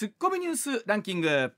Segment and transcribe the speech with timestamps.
[0.00, 1.52] ツッコミニュースランキング。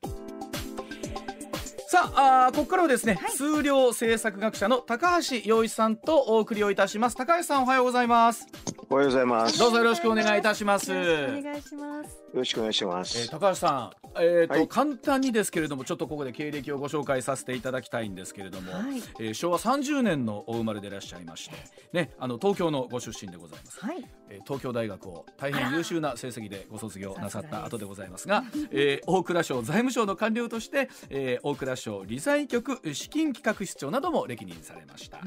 [1.87, 7.14] さああここからはですね、数量政策学者の高橋洋一さんとお送りをいたします。
[7.14, 8.48] 高橋さんおはようございます
[8.92, 9.58] おはようございます。
[9.58, 12.08] どうぞよろしくお願いいたしますよろしくお願いします。
[12.08, 13.30] よろしくお願いしまえーす。
[13.30, 21.57] 高橋さん、えーとはい簡単にですけれどもちょっとここで経歴をご紹介させていただきたいんですけれども、はいえー昭和30年のお生まれでいらっしゃいまして、
[21.94, 24.04] ね、あの東京のご出身でございます、はい。
[24.29, 35.20] えー東京大学を大変優秀な成績でご卒業なさった後でございますが、えー大蔵省財務省の官僚として、えー大蔵省理財局資金企画室長なども歴任されました、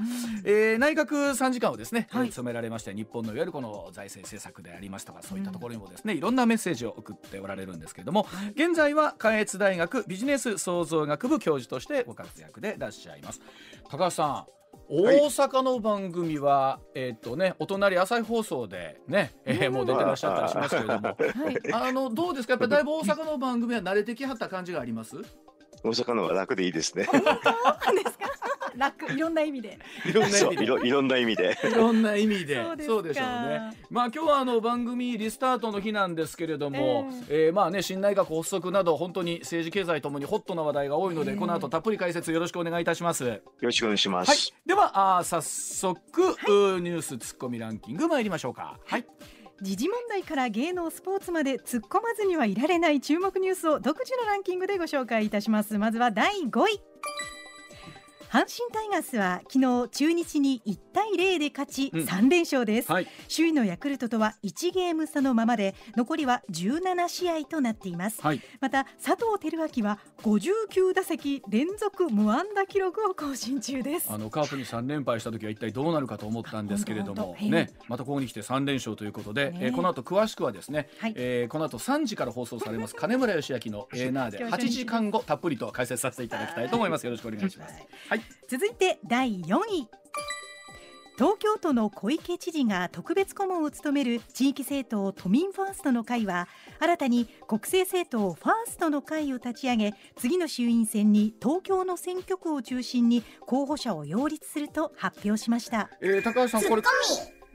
[0.44, 13.40] えー内閣参事官をですね、はいえー務められまして日本のいわゆるこの財政政策でありますとかそういったところにもですね、いろんなメッセージを送っておられるんですけれども、現在は関越大学ビジネス創造学部教授としてご活躍でいらっしゃいます。
[13.90, 14.46] 高橋さん
[14.90, 21.74] 大阪の番組は、えーっとねお隣朝日放送でね、えーもう出てらっしゃったりしますけれども はい。
[21.88, 22.52] あのどうですか？
[22.54, 25.16] やっぱりだいぶ大阪の番組は慣れてきはった感じがあります？
[25.82, 27.06] 大阪の方が楽でいいですね。
[27.10, 27.24] そうです
[28.20, 28.30] か？
[28.78, 29.80] 楽、いろんな意味で。
[30.06, 31.58] いろんな意味でいろんな意味で。
[31.64, 33.78] いろんな意味でそうでしょうね。
[33.90, 43.26] まあ今日はあの番組リスタートの日なんですけれども、えーまあね新内閣発足など本当に政治経済ともにホットな話題が多いので、ええこの後たっぷり解説よろしくお願いいたします。
[43.26, 46.36] よろしくお願いしまはいす。、ではあー早速、
[46.82, 48.80] ニュースツッコミランキング参りましょうか。
[48.86, 49.06] はい。
[49.62, 56.82] 時事問題から芸能スポーツまで突っ込まずにはいられない注目ニュースを独自のランキングでご紹介いたしますまずは第5位
[58.36, 62.02] 阪神タイガースは昨日中日に1対0で勝ちうん。
[62.02, 63.08] 3連勝です、はい。
[63.34, 68.22] 首位のヤクルトとは1ゲーム差のままで残りは17試合となっています。
[68.22, 68.42] はい。
[68.60, 74.12] また佐藤輝明は59打席連続無安打記録を更新中です。
[74.12, 77.38] あのカープに3連敗した時は一体どうなるかと思ったんですけれども。
[77.40, 77.70] ね。
[77.88, 79.60] またここに来て3連勝ということで、ね。
[79.62, 81.14] えーこの後詳しくはですね、はい。
[81.16, 87.06] えーこの後3時から放送されます金村義明のエーナーで8今日初日時間後たっぷりと解説させていただきたいと思います。
[87.06, 87.76] よろしくお願いします。
[88.10, 89.88] はい続いて第4位。
[91.18, 105.90] 東京都の小池知事が特別顧問を務める地域政党都民ファーストの会は新たに国政政党ファーストの会を立ち上げ次の衆院選に東京の選挙区を中心に候補者を擁立すると発表しました。
[106.02, 106.82] えー高橋さんこれ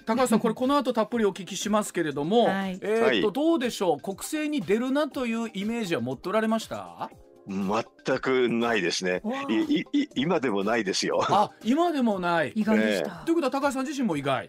[0.06, 2.78] 高橋さんこれこの後たっぷりお聞きしますけれども、はい。
[2.81, 4.00] えーっと、はいどうでしょう？
[4.00, 7.11] 国政に出るなというイメージは持っておられました？
[7.50, 9.22] 全くないですね。
[9.49, 11.21] いい今でもないですよ。
[11.28, 12.53] あ今でもない。
[12.55, 14.49] 意外でした、ということは高橋さん自身も意外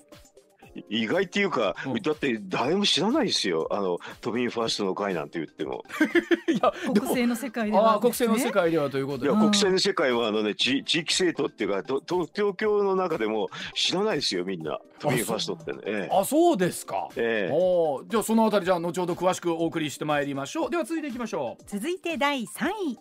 [0.89, 2.01] 意外っていうか、うん。
[2.01, 3.67] だって誰も知らないですよ。
[3.71, 5.83] あの都民ファーストの会なんて言っても。
[6.47, 9.25] いや国政の世界であはあ国政の世界界ではということで。
[9.25, 9.39] いやうん。
[9.41, 14.79] 国際の世界はあのね地地域政党っていうかとと東京の中でも知らないですよみんな。
[14.99, 15.79] 都民ファーストってね。
[15.85, 17.09] えあそうですか。
[17.15, 18.05] ええ。
[18.07, 20.69] じゃあそのあたりじゃあ後ほど詳しくお送りしてまいりましょう。
[20.69, 21.63] では続いていきましょう。
[21.65, 22.99] 続いて第3位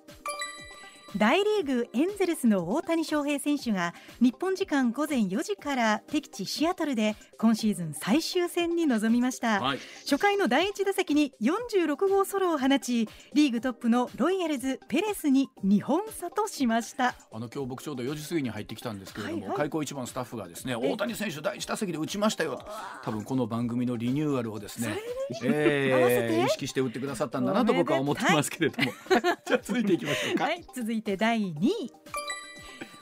[1.16, 9.78] 大リーグエンゼルスの大谷翔平選手が日本時間午前4時から敵地シアトルで今シーズン最終戦に臨みました、はい。
[10.02, 17.16] 初回の第1打席に46号ソロを放ちリーグトップのロイヤルズペレスに2本差としました。
[17.32, 19.56] あの今日僕ちょうど4時過ぎに入ってきたんですけれども、はいはい。
[19.58, 22.64] 開口一番スタッフがですねえ大谷選手第一打席で打ちましたよと。
[23.02, 24.96] 多分この番組のリニューアルをですね
[25.42, 28.92] えー意識して打ってくださったんだなと僕は思ってますけれども。
[29.46, 31.92] じゃあ続いていきましょうか、はい、続いて第2位。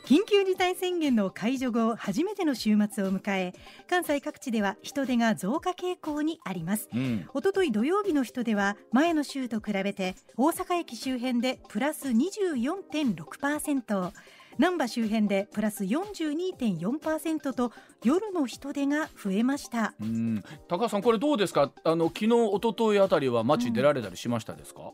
[0.06, 3.52] 緊急事態宣言の解除後初めての週末を迎え
[3.90, 6.88] 関西各地では人出が増加傾向にあります。
[6.94, 7.28] うん。
[7.34, 14.12] おととい土曜日の人出は前の週と比べて大阪駅周辺でプラス24.6%
[14.56, 17.70] 難波周辺でプラス42.4%と
[18.02, 19.92] 夜の人出が増えました。
[20.00, 20.42] うん。
[20.68, 21.70] 高橋さんこれどうですか？
[21.84, 24.92] あの昨日一昨日あたりは街出られたりしましたですか、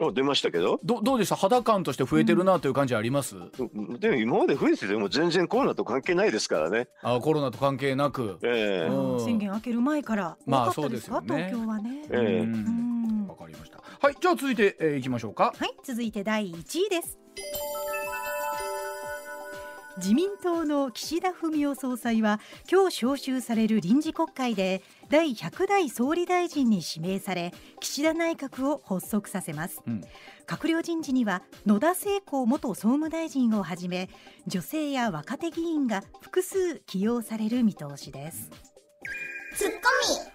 [0.00, 0.80] あ出ましたけど。
[0.84, 1.36] どどうでした？
[1.36, 3.36] 肌感として増えてるなという感じあります、
[3.98, 6.88] でも今まで増えてても全然コロナと関係ないですからね。
[7.02, 8.38] あコロナと関係なく。
[8.42, 8.88] ええ。
[8.88, 9.24] うん。
[9.24, 11.46] 宣言明ける前からまあ多かったですか、そうですよね。
[11.50, 12.40] 東京はね、ええ。
[12.40, 12.54] うん。
[12.54, 13.28] うん。
[13.28, 13.78] わかりました。
[14.00, 15.52] はいじゃあ続いて、えー、いきましょうか。
[15.56, 17.18] はい、続いて第1位です。
[19.96, 22.40] 自民党の岸田文雄総裁は
[22.70, 29.82] 今日召集される臨時国会で第100代総理大臣に指名され岸田内閣を発足させます。
[29.86, 30.02] うん。
[30.46, 34.08] 閣僚人事には野田聖子元総務大臣をはじめ
[34.46, 38.50] 女性や若手議員が複数起用される見通しです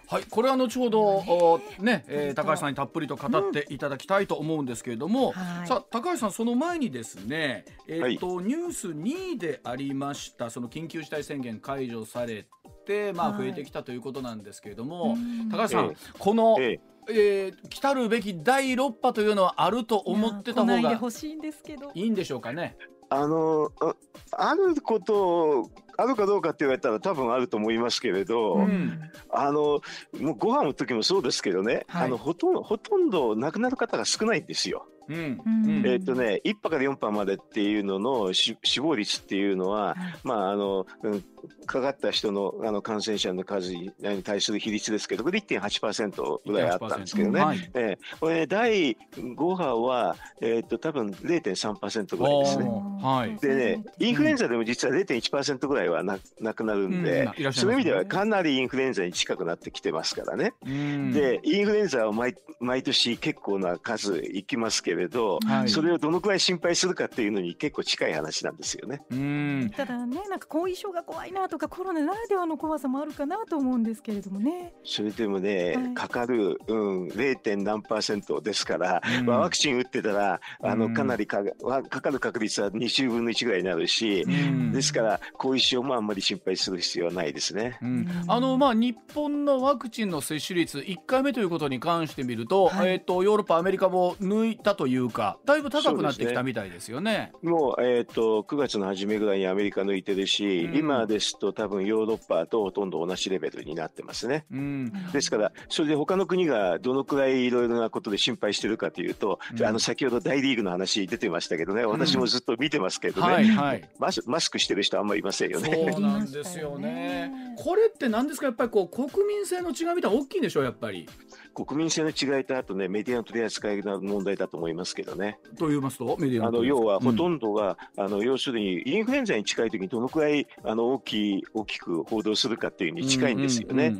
[0.08, 5.68] はい、これは後ほど、おね、えー高橋さんにたっぷりと語っていただきたいと思うんですけれども、はい。
[5.68, 13.38] さあ高橋さんその前にですね、えーっとニュース2位でありましたその緊急事態宣言解除されって、まあ、はい。
[13.40, 15.50] 増えてきたということなんですけれども、うん。
[15.50, 15.96] 高橋さん、ええ。
[16.20, 16.80] この、ええ。
[17.08, 21.92] えー来たるべき第6波というのはあると思ってた方がほしいんですけど。
[21.94, 22.78] いいんでしょうかね。
[23.10, 23.96] あのあ
[24.32, 29.00] あることあるかどうかって言われたら多分あると思いますけれど、うん。
[29.30, 29.82] あの
[30.20, 32.06] もうご飯の時もそうですけどね、はい。
[32.06, 34.88] あのほとんどほとんど亡くなる方が少ないんですよ。
[35.08, 35.42] うん。
[35.46, 35.84] うん。
[35.86, 39.96] えっ、とね1波から4波までっていうののし死亡率っていうのは、はい。
[40.24, 41.24] まああの、うん、
[41.66, 43.92] かかった人のあの感染者の数に
[44.24, 47.42] 対する比率ですけどこれ1.8%ぐらいあったんですけどね。
[47.42, 52.66] はいえーこれ第5波は、えっと多分0.3%ぐらいですね。
[52.66, 53.38] はい。
[53.38, 57.54] でね、インフルエンザでも実は0.1%ぐらいはななくなるんで、うん。
[57.54, 60.54] そういう意味ではかなりインフルエンザに近くなってきてますからね。
[60.66, 61.14] うん。
[61.14, 65.70] で、インフルエンザは毎毎年結構な数いきますけれど、はい。
[65.70, 69.02] それをどのくらい心配するかっていうのに結構近い話なんですよね。
[69.12, 69.72] うん。
[69.76, 74.74] ただねなんか後遺症が怖いなとかコロナならではの怖さもあるかなと思うんですけれどもね。
[74.84, 75.94] それでもね、はい。
[75.94, 77.64] かかる、うん、0.
[77.64, 79.26] 何パーセントですから、うん。
[79.26, 80.80] まあ、ワクチン打ってたらあうん。
[80.80, 84.72] のかなりかわかかる確率は20分の1ぐらいになるし、うん。
[84.72, 87.78] ですから後遺症もあんまり心配する必要はないですね。
[87.82, 88.08] うん。
[88.28, 92.94] あのまあ日本のワクチンの接種率1回目ということに関してみると,、はい。
[92.94, 97.32] えー、とヨーロッパアメリカも抜いたというかだいぶ高くなってきたみたいですよね。
[97.42, 100.78] もう、えー、と9月の初めぐらいにアメリカ抜いてるし、うん。
[100.78, 104.46] 今ですと多分ヨーロッパとほとんど同じレベルになってますね。
[104.52, 113.90] うんですから、それで他の国がどのくらいいろいろなことで心配してるかというと、うんあの先ほど大リーグの話出てましたけどね、私もずっと見てますけどね、はいはい。
[114.00, 115.90] マスマスクしてる人あんまりいませんよね。
[115.92, 117.32] そうなんですよね。
[117.58, 118.46] これって何ですか？
[118.48, 120.62] やっぱりこう国民性の違いみたいなの大きいんでしょ？
[120.62, 121.08] うやっぱり。
[121.56, 125.40] 国民性の違いとあとね、メディアの取り扱いの問題だと思いますけどね。
[125.58, 126.18] と言いますと？
[126.20, 133.96] メディアあの要はほとんんどが、あの要するにインフルエンザに近い時にどのくらいあの大きい大きく報道するかっていうに近いんですよね。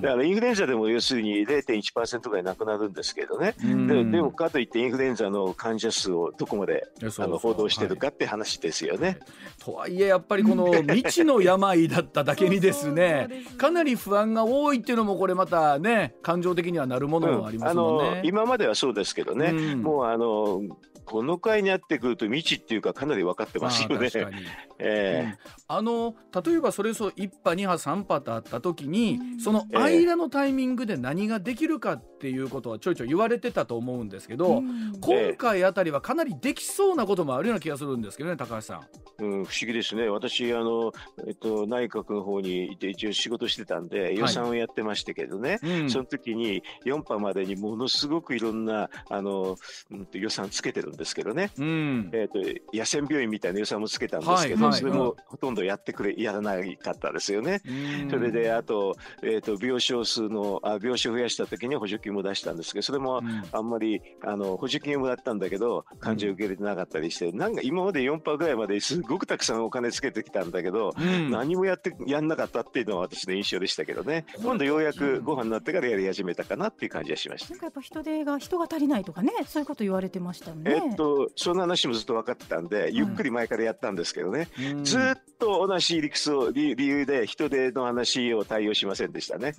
[0.00, 3.54] だからインフルエンザでも要するに0.1%ぐらいなくなるんですけどね。
[3.60, 6.86] ででもかといってインフルエンザの患者数をどこまで
[7.18, 9.18] あの報道してるかって話ですよね。
[9.66, 13.28] とはいえやっぱりこの 未知の病だっただけにですね
[13.58, 18.08] かなり不安が多いっていうのもこれまたね感情的にはなるものもありますもんね。
[18.10, 19.82] あの今まではそうですけどね、うん。
[19.82, 20.62] もうあの
[21.04, 24.10] この回になってくると未知っていうかかなり分かってますよね。
[24.78, 25.34] え
[25.68, 26.14] あの
[26.44, 29.40] 例えばそれこそ1波2波3波とあった時に、うん。
[29.40, 34.92] その間のタイミングで何ができるかっていうことはちょいちょい言われてたと思うんですけど、うん。
[35.00, 38.80] 今回あたりはかなりできそうなこともあるような気がするんですけどね高橋さん。
[38.82, 40.92] えうん、不思議ですね、私あの、
[41.26, 45.90] えっと、内閣の方にいて一応仕事してたんで予算をやってましたけどね、うん。
[45.90, 49.56] その時に4波までにものすごくいろんなあの、
[49.90, 51.50] うんと予算つけてるんですけどね。
[51.58, 52.10] うん。
[52.12, 52.38] えっと
[52.72, 57.62] 野戦病院みたいな予算もつけたんですけど、はいはいそれもほとんどやってくれやらないかったですよね。
[57.66, 58.10] うん。
[58.10, 63.42] それであと,、えー、と病床数のあ病床増やした時に補助金も出したんですけどそれもうん。
[63.52, 71.30] あんまりあの補助金をもらったんだけど患者受け入れてなかったりして、なんか今まで4パーぐらいまですごくたくさんお金つけてきたんだけど、うん。
[71.30, 74.24] 何もやってやんなかったっていうのは私の印象でしたけどね。
[74.42, 77.60] 今度ようやくご飯になってからやり始めたかなっていう感じがしましたなん。
[77.60, 80.82] かやっぱ人手が人が足りないとかねそういうこと言われてましたよね。
[80.90, 84.84] えっと、その話もずっと分かってたんで、ゆっくり前からやったんですけどね、うん。
[84.84, 85.00] ずっ
[85.38, 89.54] と同じ理屈を理理由で人手の話を対応しませんでしたね。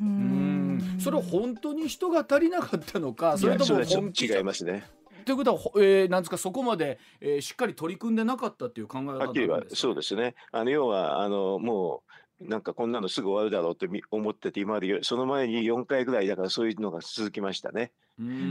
[1.00, 4.86] それは本当に人が足りなかったのかそれとも本気違いますね。
[5.26, 10.36] ということは、ほえー、なんですかそこまで、えー、しっかり取り組んでなかったっていう考え方はっきりはそうでですね。
[10.54, 12.04] あの要はあのも
[12.40, 17.92] うなんかこんなのすぐ終わるだろうってみ思ってて今までよその前に4回ぐらいだからそういうのが続きましたね。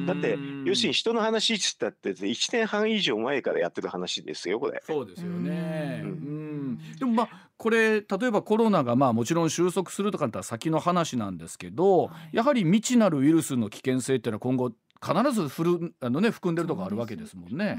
[0.06, 4.80] だって要するに人の話っつったって1年半以上前からやってる話ですよこれ。
[4.86, 6.04] そうですよね。
[6.98, 17.78] でもまあこれ例えばコロナがまあもちろん収束するとかだったら先の話なんですけど、はいやはり未知なるウイルスの危険性っていうのは今後必ずふるあのね含んでるとこあるわけですもんね。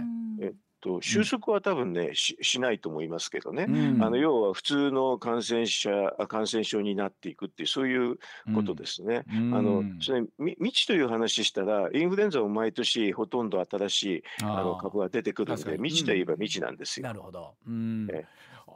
[0.78, 3.66] えと収束は多分ねししないと思いますけどね。
[3.68, 4.04] うん。
[4.04, 8.18] あの要は普通の感染者あ感染症になっていくっていうそういう
[8.54, 9.24] ことですね。
[9.34, 9.54] うん。
[9.56, 17.08] あのうんそれみ未知という話したらインフルエンザも毎年ほとんど新しいあのー株が出てくるんで未知といえば未知なんですよ。
[17.08, 17.56] なるほど。
[17.68, 18.08] うん。
[18.12, 18.26] え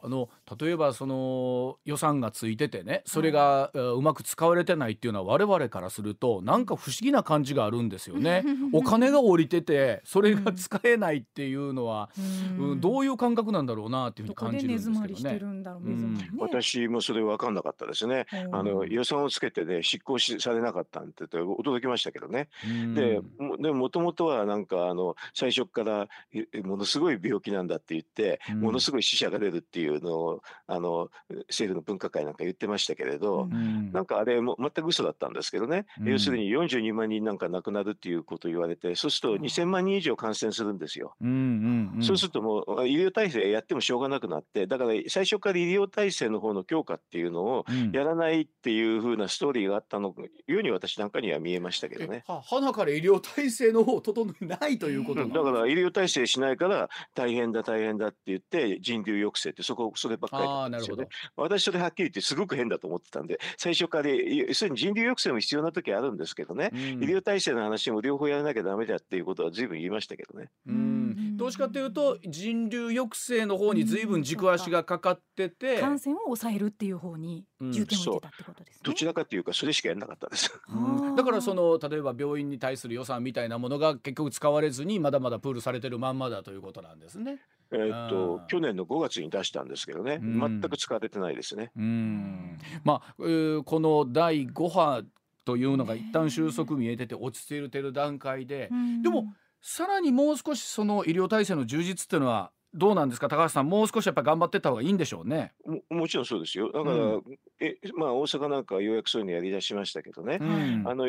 [0.04, 0.30] あの
[0.60, 8.44] 例えばその予算がついててねそれが、えーうまく使われてないっていうのは我々からするとなんか不思議な感じがあるんですよね。
[8.74, 12.10] お金が降りててそれが使えないっていうのは、
[12.58, 15.34] うんどういう感覚なんだろうなっていうふうに感じるんですで根詰まけどね。
[15.34, 16.62] りしてるんだろううん根詰まりね。
[16.62, 18.26] 私もそれ分かんなかったですね。
[18.46, 22.50] うんあの予算をつけてね執行しされなかったんって言って驚きましたけどね。
[22.66, 31.10] うんでもでももともとはなんかあの最初からえものすごい病気なんだって言って、うんものすごい死者が出るっていいうのをあの
[31.48, 33.92] 政府の分科会なんか言ってましたけれど、うん。
[33.92, 36.10] なんかあれも全く嘘だったんですけどね、うん。
[36.10, 41.16] 要するに42万人なんか亡くなるっていうことを言われてそうすると2000万人以上感染するんですよ。
[41.22, 42.04] うんうんうん。
[42.04, 47.92] そうするともう医療体制やってもしょうがなくなってだから最初から医療体制の方の強化っていうのをうん。
[47.92, 50.14] やらないっていう風なストーリーがあったの
[50.48, 52.24] ように私なんかには見えましたけどね。
[52.28, 52.32] え。
[52.32, 61.10] は花から医療体制の方整えないということだから医療体制しないから大変だ大変だって言って人流抑制ってそこそればっかりああなるほなんですよね。
[61.38, 61.44] ど。
[61.44, 66.80] 私それはっきり言ってすごく変だと思ってたんで最初から要するに人流抑制も必要な時あるんですけどね、うん。
[66.80, 70.50] 医療体制の話も両方やらなきゃダメだっていうことは随分言いましたけどね。
[70.68, 71.38] うん。
[71.38, 78.82] どうしかというと人流抑制の方に随分軸足がかかってて、感染を抑えるっていう方に重点を置いてたってことですね。
[78.84, 80.52] どちらかというかそれしかやらなかったです。
[80.70, 81.16] うん。
[81.16, 87.40] だからその例えば病院に対する予算みたいなものが結局使われずにまだまだプールされてるまんまだということなんですね。
[87.74, 90.40] えーっと去年の5月に出したんですけどね、うん。
[90.40, 91.72] 全く使われてないですね。
[91.76, 92.58] うん。
[92.84, 95.04] まあ、えーこの第5波
[95.46, 99.02] というのが一旦収束見えてて落ち着いてる段階で、うん。
[99.02, 103.28] でもさらにもう少しその医療体制の充実っていうのはどうなんですか？
[103.28, 105.54] 高橋さんもう少しやっぱり頑張っていった方がいいんでしょうね。
[105.66, 106.72] ももちろんそうですよ。
[106.72, 107.24] だから、う
[107.60, 110.38] えまあ大阪なんかはようやくそういうのやりだしましたけどね。
[110.42, 111.06] うんあの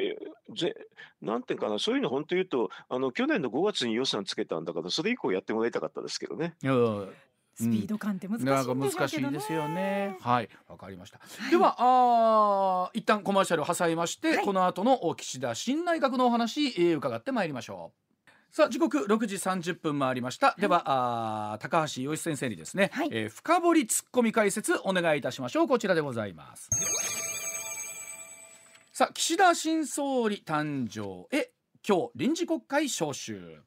[0.56, 0.74] ぜ
[1.20, 6.54] なんていうかなそういうの本当言うとあの去年の5月に予算つけたんだからそれ以降やってもらいたかったですけどね。
[6.62, 6.72] いや
[7.54, 8.90] スピード感って難しいうけどね。
[8.90, 10.16] 難しいですよね。
[10.20, 11.18] はい、わかりました。
[11.18, 18.11] はいでは、あー一旦コマーシャルを挟みまして、はいこの後のお岸田新内閣のお話、えー伺ってまいりましょう。
[18.54, 20.54] さあ時刻6時30分回りました。
[20.58, 25.68] では、あー高橋洋一先生にですね、はいえー深掘りツッコミ解説お願いいたしましょう。
[25.68, 26.68] こちらでございます。
[28.92, 31.50] さあ岸田新総理誕生へ
[31.88, 33.62] 今日臨時国会召集。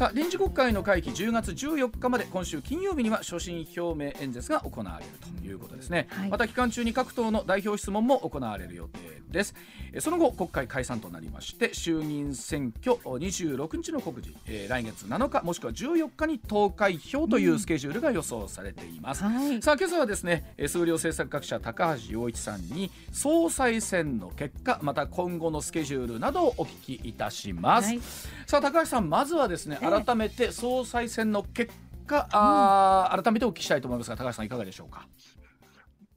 [0.00, 6.30] さあ臨時国会の会期10月14日まで今週金曜日には所信表明演説が行われるということですね、はい。
[6.30, 8.98] また期間中に各党の代表質問も行われる予定
[9.30, 9.54] です。
[9.92, 19.60] えその後国会解散となりまして衆議院選挙26日の告示、えー来月7日もしくは14日に投開票というスケジュールが予想されています、はい。
[19.60, 28.00] さあ今朝はですねえー数量政策学者高橋洋一さんに総裁選の結果また今後のスケジュールなどをお聞きいたします、はい。
[28.46, 31.72] さあ高橋さんまずはですねええ改めて総裁選の結
[32.06, 35.06] 果、あー改めてお聞きしたいと思いますが高橋さんいかがでしょうか？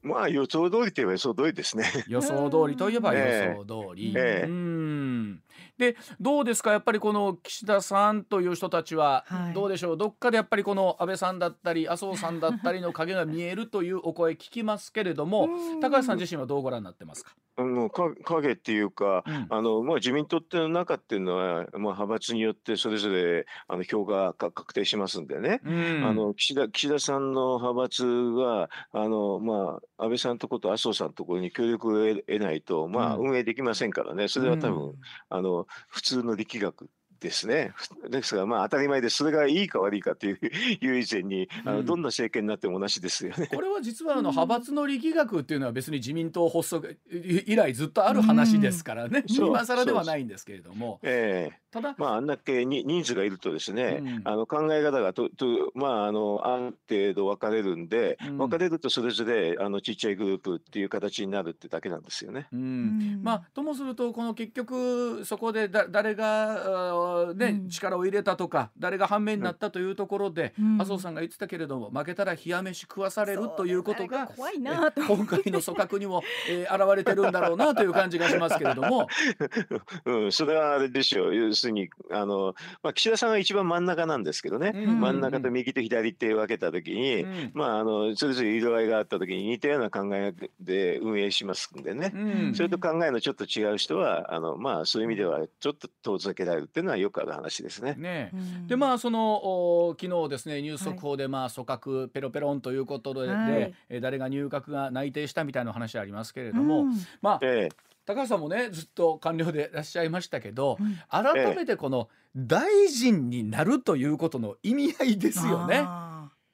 [0.02, 1.84] まあ予想通りといえば予想通りですね。
[2.08, 4.46] 予想通りといえば予ええ想通り、ええ。
[4.46, 5.42] うん。
[5.78, 6.72] でどうですか？
[6.72, 9.54] やっぱりこの岸田さんという人たちははい。
[9.54, 15.80] どうでしょう、どっかでやっぱりこの安倍さんだったり麻生さんだったりの影が見えるというお声聞きますけれどもうん。
[15.80, 19.46] 高橋さん自身はどうご覧になってますか、あのか影っていうかうん。
[19.48, 25.60] あの、まあ、自民党っていう中っていうのは、まあ、派閥によってそれぞれあの票がか確定しますんでね。
[25.64, 26.04] うん。
[26.04, 33.28] あの岸田岸田さんの派閥はあの、まあ、安倍さんとこと麻生さんのところに協力を得得ないと、まあ、うん。
[33.28, 34.94] 運営できませんからね、それは多分、うん。
[35.28, 36.90] あの普通の力学
[37.24, 37.72] ですね。
[37.74, 40.38] ふですから、まあ、当たり前で、それがいいか悪いかという
[40.80, 41.76] いう以前に、あうん。
[41.78, 43.46] のどんな政権になっても同じですよね。
[43.46, 51.00] これは実はあの派閥の力学っていうのは別に自民党発足 以来ずっとある話ですからね、今更ではないんですけれども。
[51.02, 51.64] ええ。
[51.70, 54.22] ただ、まあ、あんだけに人数がいるとですね、うん。
[54.24, 58.38] あの考え方がとと、まあ、あのある程度分かれるんで、うん。
[58.38, 62.48] 分かれるとそれぞれあのちっちゃいグループっていう形になるってだけなんですよね。
[62.52, 62.60] うん。
[62.60, 63.20] うん。
[63.22, 75.02] まあ、ともするとこの結局そこでだ誰が、ねうん力を入れたとか誰が反面になったというところで、うん麻生さんが言ってたけれども負けたら冷や飯食わされるということが怖いえなと。
[75.02, 79.06] 今回の組閣にも、えー現れてるんだろうなという感じがしますけれども。
[80.04, 81.34] うん、それはあれでしょう。
[81.34, 84.72] 要するに、あの、まあ、岸田さんが一番真ん中なんですけどね。
[84.74, 92.12] うん真ん中と右と左手を分けたときに、うんまあ、あの、それぞれ色合いがあったときに似たような考えで運営しますんでね。
[92.14, 92.18] う
[92.50, 97.94] んそれと考えのちょっと違う人は、あの、まあ、そういう意味では、ちょっと遠ざけられるっていうのはよくある話ですね。
[97.94, 98.66] ねうん。
[98.66, 99.40] でまあその
[99.88, 103.74] お昨日ですねニュース速報でまあ組閣ペロペロンということで、はい。
[103.88, 106.94] えー誰が入閣が内定したみたいな話ありますけれども、うん。
[107.22, 107.76] まあええ。
[108.06, 110.98] 高橋さんもねずっと官僚でいらっしゃいましたけど、うん。
[111.08, 115.86] 改めてこの大臣になるということの意味合いですよね。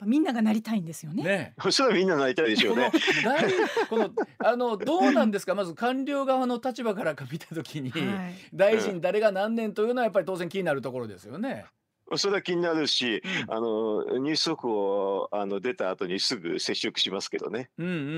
[0.04, 1.22] みんながなりたいんですよね。
[1.22, 1.54] ね。
[1.70, 2.90] それはみんななりたいでしょうね。
[3.88, 5.54] この大このあのどうなんですか？
[5.54, 8.34] まず官僚側の立場から見たときに、はい。
[8.54, 11.66] 大臣誰が何年というのはやっぱり当然気になるところですよね。
[12.16, 13.54] それは気になるし、うん。
[13.54, 17.70] あの、ニュース速報あの出た後にすぐ接触しますけどね。
[17.78, 18.10] うんうんうんうん。
[18.10, 18.16] う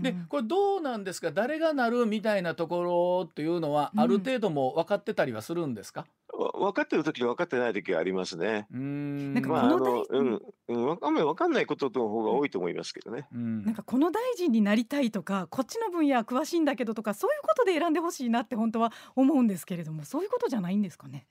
[0.00, 0.02] ん。
[0.02, 1.30] でこれどうなんですか？
[1.30, 4.00] 誰がなるみたいなところっていうのはうん。
[4.00, 6.06] ある程度も分かってたりはするんですか、
[6.50, 8.66] 分かってる時と分かってない時がありますね。
[8.72, 13.26] うんなんかまあ、あこの大の、うん、うん、わかんない、わかんないことの方が多いと思いますけどね。
[13.32, 21.26] うんなんかこの大臣になりたいとかこっちの分野は詳しいんだけどとかそういうことで選んでほしいなって本当は思うんですけれどもそういうことじゃないんですかね？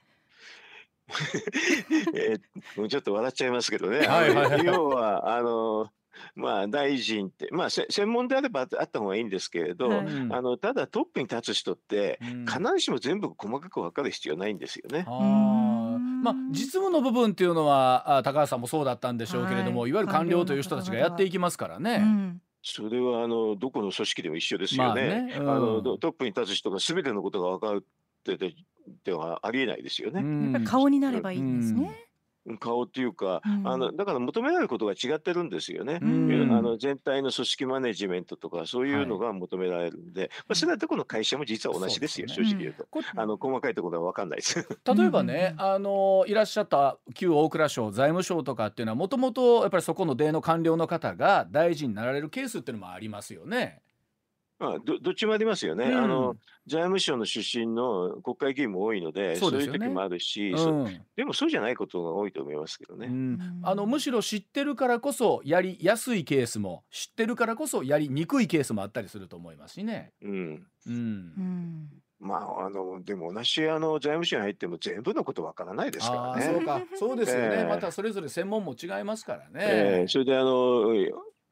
[2.16, 2.42] えー
[2.78, 4.00] もうちょっと笑っちゃいますけどね。
[4.00, 5.90] はいはいはい要は、あの、
[6.36, 10.06] まあ、大臣って、まあ、せ専門であればあった方がいいんですけれど、はい。
[10.06, 10.34] うん。
[10.34, 12.46] あの、ただトップに立つ人って、うん。
[12.46, 15.06] 必ずしも全部細かく分かる必要ないんですよね。
[15.08, 19.90] まあ実務の部分っていうのはあ高橋さんもそうだったんでしょうけれども、はい。
[19.90, 21.98] い、わゆる官僚という人たちがやっていきますからうね。
[21.98, 22.42] ん。
[22.64, 25.10] それは、あの、どこの組織でも一緒ですよね。
[25.10, 25.36] まあね。
[25.40, 25.50] うん。
[25.50, 28.54] あのトトップに立つ人が全てのことが分かるってで
[29.04, 30.22] ではありえないですよね。
[30.22, 30.44] うん。
[30.44, 32.11] やっぱり顔になればいいんですね。
[32.60, 36.00] 顔っていうか、うんあのだから求められることが違ってるんですよね。
[36.02, 42.86] うんあの全体の組織マネジメントとかそういうのが求められるんで、まあ、それはどこの会社も実は同じですよ、そう正直言うと。
[42.90, 44.68] こあの細かいところは分かんないです。
[44.86, 53.82] 例えばね、うんうんうんあのいらっしゃった旧大蔵省財務省とかっていうのはもともとやっぱりそこの米の官僚の方が大臣になられるケースっていうのもありますよね。
[54.62, 55.98] まあ、どどっちもありますよね、うん。
[55.98, 56.36] あの。
[56.68, 59.78] 財務省の出身の国会議員も多いので、そううそですよね。
[59.80, 63.08] いう時もあるし、うそんでもそうじゃないことが多いと思いますけどね。
[63.08, 63.60] うん。
[63.64, 70.14] あのむしろ知ってるからこそやりやすいケースも知ってるからこそやりにくいケースもあったりすると思いますしね。
[70.22, 70.32] うん。
[70.32, 70.94] うん。
[70.94, 71.90] うん。
[72.20, 76.54] まあ、あのでも同じあの財務省に入っても全部のことわからないですからね。
[76.54, 76.82] そうか。
[76.96, 77.66] そうですよね、ええ。
[77.66, 79.54] またそれぞれ専門も違いますからね。
[79.56, 80.94] えーそれであの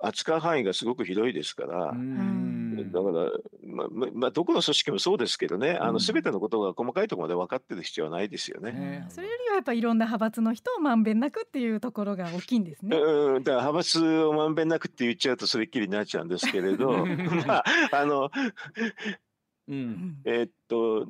[0.02, 1.90] 扱う範囲がすごく広いですから。
[1.90, 3.32] うんだから、
[3.66, 5.94] まままあ、どこの組織もそうですけどね、あうん。
[5.94, 8.72] の全てのことが細かいところまで分かってる必要はないですよね。
[8.72, 12.98] ねそれよりはやっぱいろんな派閥の人をまんべんなくっていうところが大きいんですね。
[12.98, 17.06] うん、だから派閥をまんべんなくって言っちゃうとそれっきりになっちゃうんですけれど
[17.48, 18.30] まあ あのう
[19.68, 19.80] うん。
[19.90, 21.08] んえーっと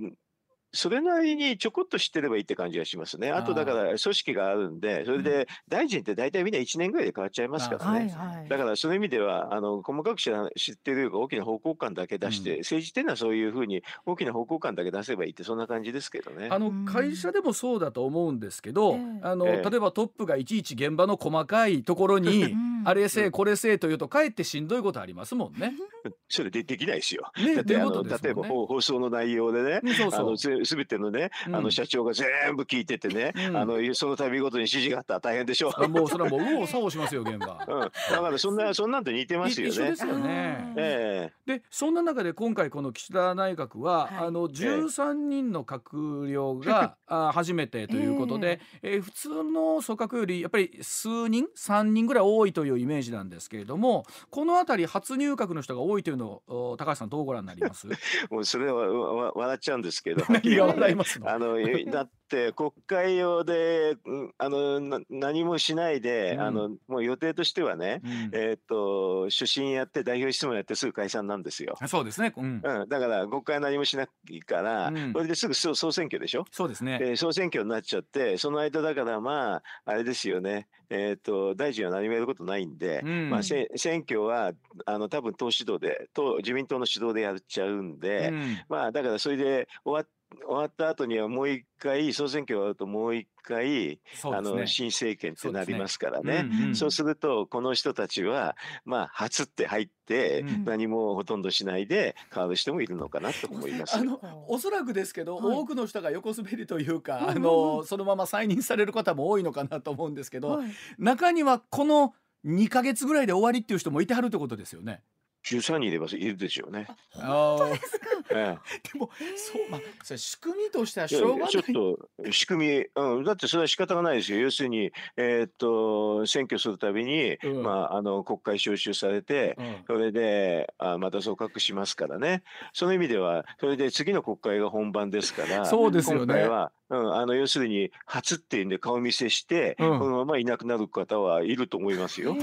[0.72, 3.32] それなりにちょこっと知ってればいいって感じがしますね。
[3.32, 8.00] あとだから組織があるんでそれで大臣って大体みんな1年ぐらいで変わっちゃいますからね。
[8.00, 8.50] はいはい。
[8.50, 16.50] だからそういう意味ではあの細かく知ら知ってるよりか大きな方向感だけ出して、うん政治っていうのはそういうふうに大きな方向感だけ出せばいいってそんな感じですけどね。
[16.52, 25.74] あのうん会社でもそうだと思うんですけど、ええあのええ例えばトップがいちいち現場の細かいところにうんあれせえこれせえというとかえってしんどいことありますもんね。
[26.30, 27.32] それでできないですよ。
[27.38, 28.44] ねだってあのということです例えば。
[28.48, 30.59] 放放送の内容でね、うんそうあのそう。
[30.66, 35.72] すべてのね、うんあの社長が全部聞いててね、うんあのその度ごとに指示があったら大変でしょう。
[35.84, 37.66] あもうそれはもう右往左往しますよ現場。
[37.68, 37.90] うん、だ
[38.22, 39.96] からそんなそんなんと似てますよねい一緒で。
[39.96, 40.74] すよね。
[40.78, 57.88] えでそんな中で今回この岸田内閣は、はいあの13人の閣僚が、 あ初めてということで、えー普通の組閣よりやっぱり数人3人ぐらい多いというイメージなんですけれどもこの辺り初入閣の人が多いというのをお高橋さんどうご覧になります？
[57.88, 57.96] え
[58.34, 60.24] もうそれはわわ笑っちゃうんですけど。
[60.50, 61.30] 何が笑いますの。
[61.30, 66.42] あのえ だって国会用で、うんあのな何もしないで、うん。
[66.42, 68.12] あのもう予定としてはね、うん。
[68.34, 71.76] えーっと主審やって代表質問やってすぐ解散なんですよ。
[71.88, 75.14] そうですね、うん、うん、だから国会は何もしないから、うん。
[75.14, 76.46] それですぐ総総選挙でしょ？
[76.52, 77.00] そうですね。
[77.00, 83.30] で総選挙になっちゃってその間だからまああれですよね、えー、と大臣は何もやることないんで、うん。
[83.30, 84.52] まあ、せ選挙は
[84.86, 88.58] あの多分党指導で党自民党の指導でやっちゃうんで、うん。
[88.70, 90.08] まあだからそれで終わ
[90.46, 94.00] 終わった後にはもう一回総選挙終わるともう一回、ね。
[94.24, 96.48] の新政権ってなりますからね。
[96.52, 96.76] うんうん。
[96.76, 100.66] そうするとこの人たちはまあ初って入ってうん。
[100.66, 103.96] 何もほとんどしないで変わる人もいるのかなと思います。
[103.96, 105.58] あのおそらくですけど、はい。
[105.58, 110.68] 多くの人が横滑りというか、あのそのまま再任される方も多いのかなと思うんですけど、はい。
[111.00, 112.14] 中にはこの
[112.46, 115.02] 2ヶ月ぐらいで終わりっていう人もいてはるってことですよね。
[115.46, 116.88] 13人いればいるでしょうね。
[117.16, 118.06] あーですか？
[118.32, 118.58] え
[118.94, 124.40] でもそうまあそれ仕組みとしてはしょうがないちょっと仕組み、うん、だってそれは仕方がないですよ。
[124.40, 132.44] 要するに、えーっと選挙するたびに、うんまあ、あの国会招集されて、うんそれであまた組閣しますからね。
[132.74, 142.36] その意味では、それで次の国会が本番ですから、そうですよね今回は、うん、あの要するに初っていうんで顔見せして、うんこのままいなくなる方はいると思いますよ。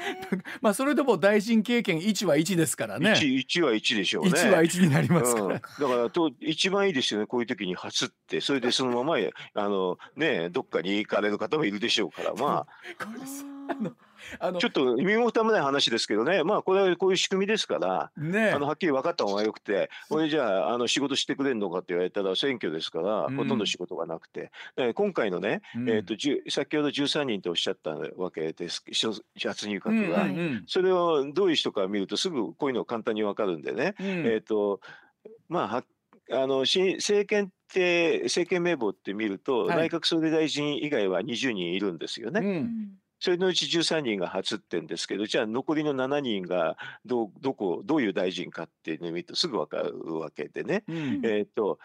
[0.60, 3.12] まあそれでも大臣経験1は1ですからね。
[3.12, 4.30] 1, 1は1でしょうね。
[4.30, 5.46] 1は1になりますから。
[5.46, 9.16] うん、だからと一番いいですよねこういう時に初ってそれでそのまま
[9.54, 12.66] あのねどっかに行かれる方もいるでしょうからま
[12.98, 13.16] あの
[13.68, 13.92] あの
[14.38, 16.42] あちょっと身も蓋もない話ですけどね。
[16.42, 18.10] まあこれはこういう仕組みですから。
[18.16, 23.36] ねあのはっきり分かった方がよくて、これじゃああの仕事してくれるのかって言われたら選挙ですから、うん。
[23.36, 25.90] ほとんど仕事がなくて、えー今回のね、うん。
[25.90, 28.84] えー、と10先ほど13人とおっしゃったわけです。
[28.92, 34.06] 初初入うん閣が、うんうんそれをどういう人か見るとすぐこういうの簡単に分かるんでね、うん。
[34.26, 34.80] えっ、と
[35.48, 35.84] まあは
[36.32, 39.88] あの新政権って政権名簿って見ると、はい。
[39.88, 42.40] 内閣総理大臣以外は20人いるんですよね。
[42.40, 50.84] うんそれのうち13人が初ってんですけど、じゃあ残りの7人がどうどこどういう大臣かっていうのを見るとすぐ分かるわけでね。
[50.88, 51.78] うんえー、と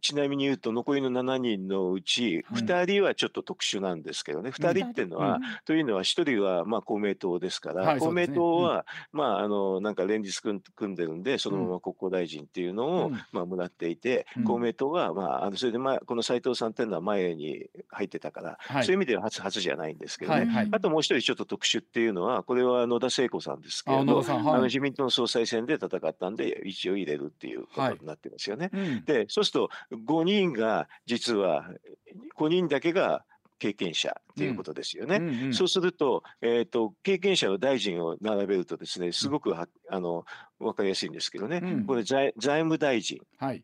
[0.00, 2.62] ちなみに言うと残りの7人のうちはい。
[2.62, 8.36] 2人はちょっと特殊なんですけどね、2人っていうのは、というのは1人はまあ公明党ですから、公明はいそうですね。
[8.36, 13.20] 党は、まああのなんか連日組んでるんでそのまま国交大臣っていうのを、うん。
[13.32, 14.44] まあ、もらっていて、うん。
[14.44, 18.84] 公明党は、まあ、あのそれで、まあ、この斉藤さんっていうのは前に入ってたから、はい。
[18.84, 20.38] そういう意味では初初じゃないんですけどね。
[20.40, 20.68] はいはい。
[20.70, 28.70] あともう一人ちょっと特殊っていうのはこれは野田聖子さんですけれどあの自民党の総裁選で戦ったんで一応入れるっていうことになってますよね。
[28.72, 29.04] うん。
[29.04, 31.70] でそうすると5人が実は
[32.38, 33.24] 5人だけが
[33.58, 35.16] 経験者っていうことですよね。
[35.16, 35.54] うんうん。
[35.54, 40.24] そうすると,、えー、と経験者の大臣を並べるとですねすごくは、あの
[40.58, 41.86] 分かりやすいんですけどね、うん。
[41.86, 43.20] これ財財務大臣。
[43.38, 43.62] はい。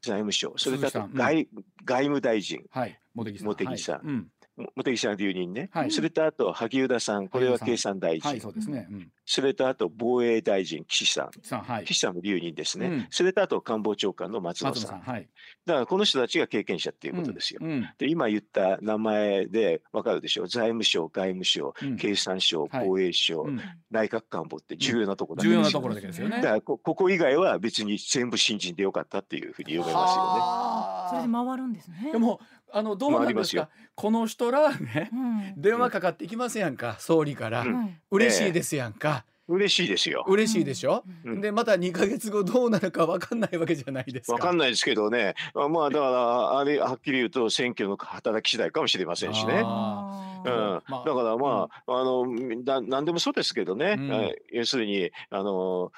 [0.00, 0.54] 財務省。
[0.56, 1.16] それから鈴木さんうん。
[1.16, 1.48] 外,、
[1.84, 2.64] 外務大臣。
[2.70, 2.98] はい。
[3.14, 4.30] 茂木さん
[4.74, 5.90] 茂木さん留任ね、はい。
[5.90, 8.88] それとあと萩生田さんこれは経産大臣、はいそうですね。
[8.90, 9.08] うん。
[9.24, 11.30] それとあと防衛大臣岸さん。
[11.42, 11.84] さんはい。
[11.84, 13.06] 岸さんも留任ですね、うん。
[13.10, 14.98] それとあと官房長官の松野松さん。
[14.98, 15.28] 野さんはい。
[15.66, 17.60] だからこの人たちが経験者っていうことですよ。
[17.62, 17.70] うん。
[17.70, 17.88] うん。
[17.98, 21.96] で今言った名前でわかるでしょ財務省外務省うん。
[21.96, 22.86] 経産省はい。
[22.86, 23.60] 防衛省、うん。
[23.90, 26.36] 内閣官房って重要なところだ重要なところだけですよね。
[26.36, 30.40] だからこここ以外は別に全部新人でよかったっていうふうに読めますよね。
[30.40, 31.10] はあ。
[31.10, 32.10] それで回るんですね。
[32.12, 32.40] でも
[32.72, 37.62] あのどうなん回りますよですかこの人らねうん、電話かかってきますやんか総理から。
[37.62, 37.74] うん。
[37.74, 39.24] はい嬉しいですやんか。
[39.48, 40.24] 嬉しいですよ。
[40.28, 41.04] 嬉しいでしょ？
[41.24, 41.40] うん。
[41.40, 44.34] でまた2ヶ月後どうなるか分かんないわけじゃないですか。
[44.34, 49.62] わかんないですけどね、あまあだからあれはっきり言うと選挙の働き次第かもしれませんしね。
[49.64, 54.12] あうん、あまあだからまあ、あのな何でもそうですけどね、うん。
[54.12, 55.92] あ要するにあの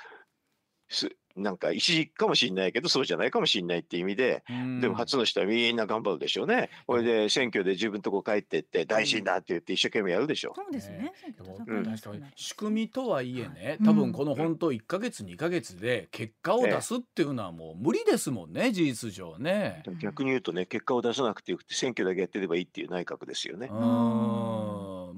[0.88, 6.70] すなんか一時かもしれないけどそうじゃないかもしれないっていう意味で、うんでも初の人はみんな頑張るでしょうね。
[6.86, 10.54] これで選挙で自分のとこ帰ってって大臣だって言って一生懸命やるでしょう。
[10.54, 12.32] そうですよね。
[12.36, 19.82] 仕組みとはいえねうん多分この本当1ヶ月2ヶ月で結果を出すっていうのはもう無理ですもんね事実上ね。
[20.00, 23.74] 逆に言うとね結果を出さなくてよくて選挙だけやってればいいっていう内閣ですよねう。
[23.74, 24.69] ーん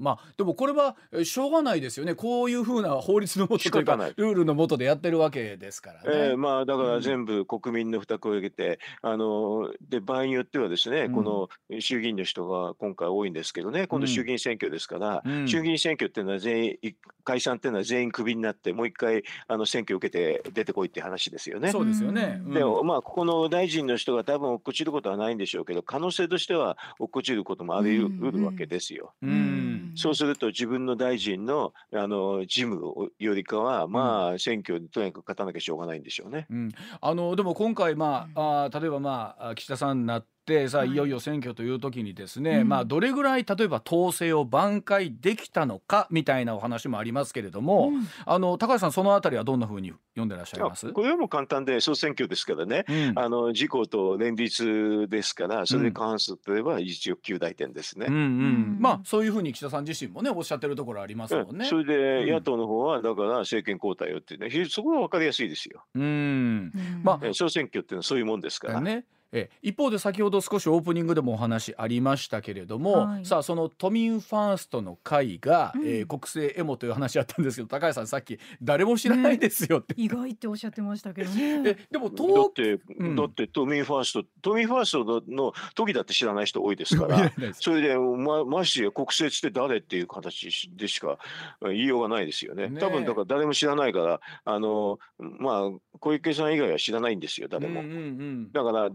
[0.03, 2.13] まあでもこれはえしょうがないですよね。
[2.13, 6.09] こういうふうな法律のもとというかルールのもとでやってるわけですからね。
[6.29, 6.89] ええまあだかうん。
[6.95, 11.13] ら全部国民の負託を上げて、あので場合によってはですね、うん。
[11.13, 15.47] この衆議院の人が今回多いんですけどね、今度衆議院選挙ですから、うん。
[15.47, 16.91] 衆議院選挙っていうのは全員い
[17.23, 21.71] 解散っていうのは全員クビになってもう一回あの選挙を受けて出てこいって話ですよね。
[21.71, 22.41] そうですよね。
[22.41, 22.47] うん。
[22.47, 29.13] うんでまあここの大臣の人が多分落っこちることはないんでしょうけど可能性としては落っこちることもありうん得るわけですよ。
[29.21, 36.47] うんそうすると自分の大臣のあの事務よりかはまあ選挙にとにかく勝たなきゃしょうがないんでしょうね。
[36.49, 40.89] うん、あのでも今回、まあ、あー例えば、まあ、岸田さんになってさ、はい。
[40.89, 42.69] い、よいよ選挙という時にですね、うん。
[42.69, 48.07] まあ、どれぐらい例えば統制を挽回できたのかみたいなお話もありますけれども、うん。
[48.25, 50.87] あの高橋さんそのあたりはどんなふうに読んでらっしゃいます？
[50.87, 53.19] あこれはもう簡単で総選挙ですからね、うん。
[53.19, 58.07] あの自公と連立ですから、それで過半数といえば一応9大点ですね。
[58.09, 58.21] うんうん。
[58.21, 58.77] うん。
[58.79, 61.65] まあそういうふうに岸田さん自身もねおっしゃってるところありますもんね。
[61.65, 62.25] それうん。
[62.25, 65.83] で野党の方はだから政権交代をってね、非常にそこが分かりやすいですよ。
[65.95, 66.03] うん。
[66.03, 66.71] うん。
[67.03, 68.81] まえ総選挙っていうのはそういうもんですから。
[68.81, 73.25] ねえ一方で先ほど少しオープニングでもお話ありましたけれども、はい。
[73.25, 75.81] さあその都民ファーストの会が、うん。
[75.85, 81.77] えー国政エモという話あったんですけど高橋さんさっき誰も知らないですよって、意外っておっしゃってましたけどえね。
[81.89, 83.15] でもだっ東て、うん。
[83.15, 91.17] だって都民ファースト、都民ファーストのの時だって知らない人多いですからそれでまましてや国政って誰っていう形でしか
[91.61, 92.69] 言いようがないですよね。
[92.69, 92.79] ねえ。
[92.79, 97.81] 多分だから誰も知らないから、あのまあ小池さん以外は知らないんですよ、誰も。
[97.81, 98.51] うんうんうん。
[98.51, 98.89] だから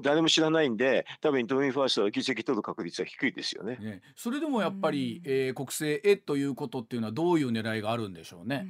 [0.00, 3.76] 誰も知らないんで、多分都民ファーストは議席取る確率は低いですよね。
[3.76, 8.66] ね、それでもやっぱり、うんえー国政へということっていうのはどういう狙いがあるんでしょうね。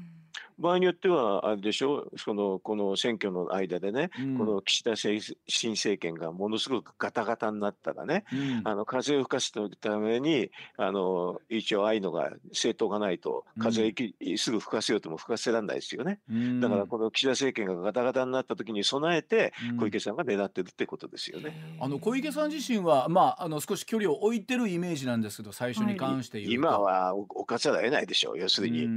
[0.62, 2.08] 場合によっては、あれでしょ？
[2.16, 4.38] そのこの選挙の間でね、うん。
[4.38, 8.62] この岸田政新政権がものすごくガタガタになったらね、うん。
[8.64, 16.20] あの風を吹かすためにあの一応ああいうのが政党がないと風をすぐ吹かせようとも吹かせられないですよね。
[16.30, 16.60] うん。
[16.60, 19.76] だからこの岸田政権がガタガタになった時に備えてうん。
[19.78, 21.76] 小池さんが狙ってるってことですよね。
[21.80, 28.88] あの小池さん自身は、まあ、あの少し距離を置いてるイメージなんですけど最初に関して言うと、今はおおかざるを得ないでしょう要するに。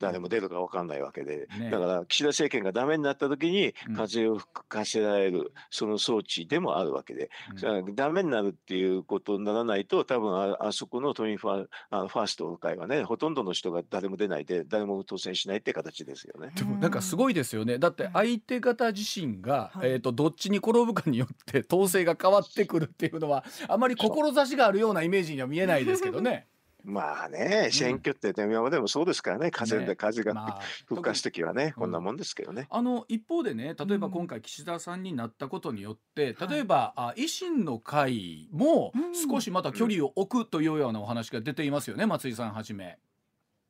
[0.00, 1.70] うん誰も出るか分かんないわけで、ね。
[1.70, 3.94] だから岸田政権がダメになった時にうん。
[3.94, 7.56] 風を吹かせられるその装置でもあるわけで、うん。
[7.56, 16.52] だからダメになるっていうことにならないと多分ああそこの都民ファあのファーストの会はねほとんどの人が誰も出ないで誰も当選しないって形ですよね。
[16.56, 17.78] でもなんかすごいですよね。
[17.78, 19.90] だって相手方自身が、はい。
[19.92, 26.46] えー、とどっちに転ぶかによって統制が変わってくるっていうのはあまり志があるようなイメージには見えないですけどね。
[26.84, 29.86] まあね選挙って今までもそうですからね風ね。
[29.86, 31.72] で風がまあ吹かす時はね、うん。
[31.72, 32.66] こんなもんですけどね。
[32.70, 39.14] あの一方でね例えばうん今回岸田さんになったことによって、はい例えば、あ維新の会もうん。
[39.14, 42.98] 少しまた距離を置くというようなお話が出ていますよね、松井さんはじめ。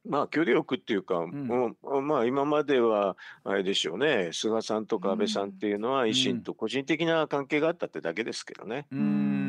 [0.07, 8.87] まあ距離を置くっていうか、もうまあ今まではあれでしょうね菅さんとか安倍さんっていうのは維新と個人的な関係があったってだけですけどね。
[8.91, 9.44] うーん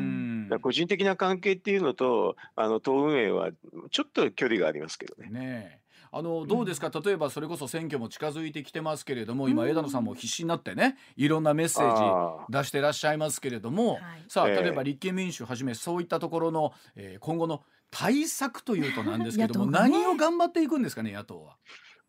[0.46, 3.50] だから個人的な関係っていうのとあの党運営は
[3.90, 5.28] ちょっと距離がありますけどね。
[5.30, 5.86] ねえ。
[6.12, 9.70] あのどうですか、例えばそれこそ選挙も近づいてきてますけれども今うん。
[9.70, 14.02] 枝野さんも必死になってねいろんなメッセージあ出してらっしゃいますけれども、はい。
[14.28, 14.62] さあええ。
[14.62, 21.56] 例えば立憲民主はじめそういったところの、えー今後の対策というとなんですけども、 何を頑張っていくんですかね野党は。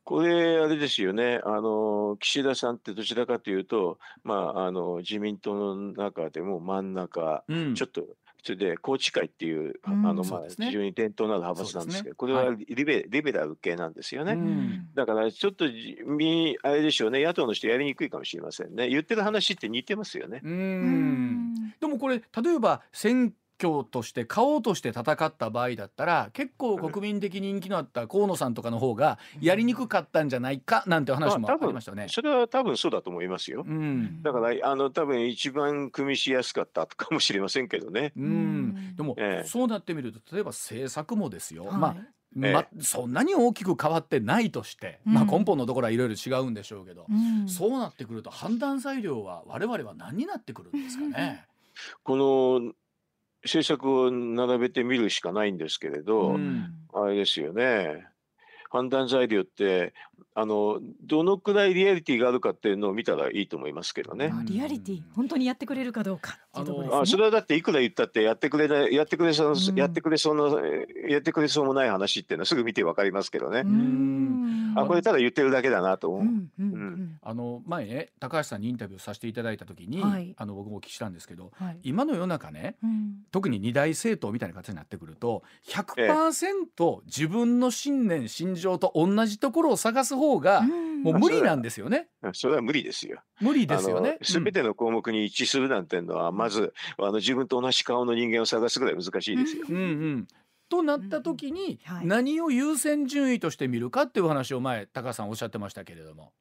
[0.03, 1.41] これあれですよね。
[1.43, 7.75] あの岸田さんってどちらかというと、まあ、あの自民党の中でも真ん中、うん。
[7.75, 8.05] ちょっと
[8.47, 10.07] それで宏池会っていう、うん。
[10.07, 14.33] あのまあ非常に伝統のある派閥なんですけどこれははいリベ,、リベラル系なんですよね。
[14.33, 14.87] うん。
[14.95, 17.21] だからちょっとじみあれでしょうね。
[17.21, 18.87] 野党の人やりにくいかもしれませんね。
[18.87, 20.39] 言ってる話って似てますよね。
[20.43, 21.73] ううんん。
[21.77, 32.07] でもこれ例えば選挙として顔として戦った場合だったら結構国民的人気のあった河野さんとかの方がやりにくかったんじゃないかなんて話もありましたよね。
[32.09, 33.63] それは多分そうだと思いますよ。
[33.67, 34.21] うん。
[34.21, 38.13] だからあの多分一番組みしやすかったかもしれませんけどね。
[38.15, 39.47] うん、でも、ええ。
[39.47, 41.95] そうなってみると例えば政策もですよ、はいまあ
[42.43, 42.53] ええ。
[42.53, 45.13] まそんなに大きく変わってないとして、うん。
[45.13, 47.47] まあ、根本のところはいろいろ違うんでしょうけど、うん。
[47.47, 51.45] そうなってくると判断材料は我々は何になってくるんですかね？
[52.03, 52.73] この
[53.43, 56.73] 政策を並べてみるしかないんですけれど、うん。
[56.93, 58.05] あれですよね。
[58.69, 59.93] 判断材料って
[60.33, 64.31] あのどのくらいリアリティがあるかっていうのを見たらいいと思いますけどね。
[64.33, 67.01] あリアリティ本当にやってくれるかどうかっていうところですね。
[67.01, 73.61] あそれはだっていくら言ったってやってくれないやってくれそう、うんやってくれそうなえーやってくれそうもない話っていうのはすぐ見てわかりますけどね。
[73.61, 76.21] うんあこれただ言ってるだけだなと思う。
[76.21, 92.07] うんうんううんあの前ね高橋さんにインタビューさせていただいた時に、はいあの僕もお聞きしたんですけどはい今の世の中ねうん特に二大政党みたいな形になってくると100%自分の信念信条と同じところを探す方がうんもう無理なんですよね。
[92.33, 93.21] それは無理ですよ。
[93.39, 94.17] 無理ですよね。
[94.23, 99.65] すべての項目に一致するなんていうのは、まずあの自分と同じ顔の人間を探すぐらい難しいですよ。
[99.69, 100.27] うんうん
[100.69, 106.33] となった時に何を優先順位として見るかっていう話を前高橋さんおっしゃってましたけれども。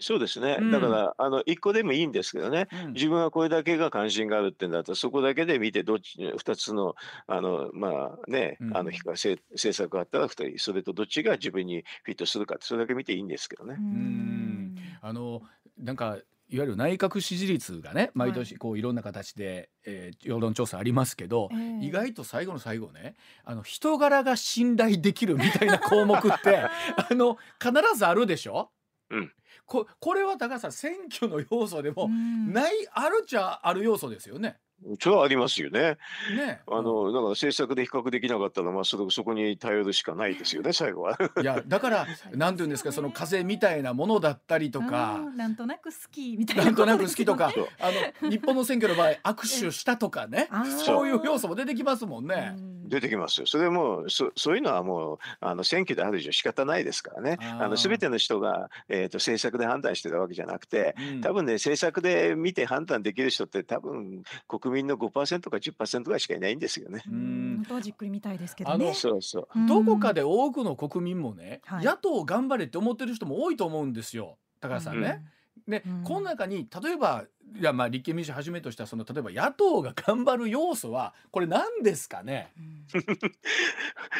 [0.00, 0.58] そうですね。
[0.60, 2.68] うんだからあの一個でもいいんですけどね。
[2.86, 6.94] うん自分はこれだけが関心があるってんだったらそこだけで見てどっち二つの
[7.26, 13.74] あのまあね、うんあの比較政政策があったら二人それとどっちが自分にフィットするかってそれだけ見ていいんですけどね。
[13.74, 15.42] んあの
[15.76, 16.18] なんか
[16.50, 21.86] いわゆる内閣支持率がね毎年こういろんな形で、えー世論調査ありますけど、ええ。
[21.86, 26.70] 意外と最後の最後ねあの人柄が信頼できるみたいな項目って あ
[27.10, 28.70] の必ずあるでしょ、
[29.10, 29.32] うん。
[29.66, 32.52] ここれは高橋さん選挙の要素でもうん。
[32.52, 34.58] ないあるっちゃある要素ですよね。
[35.00, 35.98] それはありますよね。
[36.36, 41.18] ねあのだから政策で比較できなかったらまあそれそこに頼るしかないですよね最後は。
[41.40, 47.90] いやだからなんていうんですかその風みたいなものだったりとあかーなんとなく好きみたいななんとなく好きとかあ
[48.22, 50.48] の日本の選挙の場合握手したとかね
[50.84, 52.56] そういう要素も出てきますもんね。
[52.88, 53.46] うん出てきますよ。
[53.46, 57.38] それもそそういうのはもうあの選挙である以上仕方ないですからね。
[57.40, 67.02] あの全ての人が、えー、と政策で判断してるわけじゃなくてうん多分ね政策で見て判断できる人って多分国民の5%か10%ぐらいしかいないんですよね。
[67.06, 68.94] ううんん本当はじっくり見たいですけどあのね。
[68.94, 69.48] そうそう。
[69.54, 75.22] うんどこかで多くの国民もね、はい野党頑張れって思ってる人も多いと思うんですよ高橋さんね。
[75.66, 77.24] で、うんこの中に例えば
[77.56, 82.52] いやまあ立憲民主はじめとしたその例えば野党が頑張る要素はこれ何ですかね？
[82.94, 83.02] う ん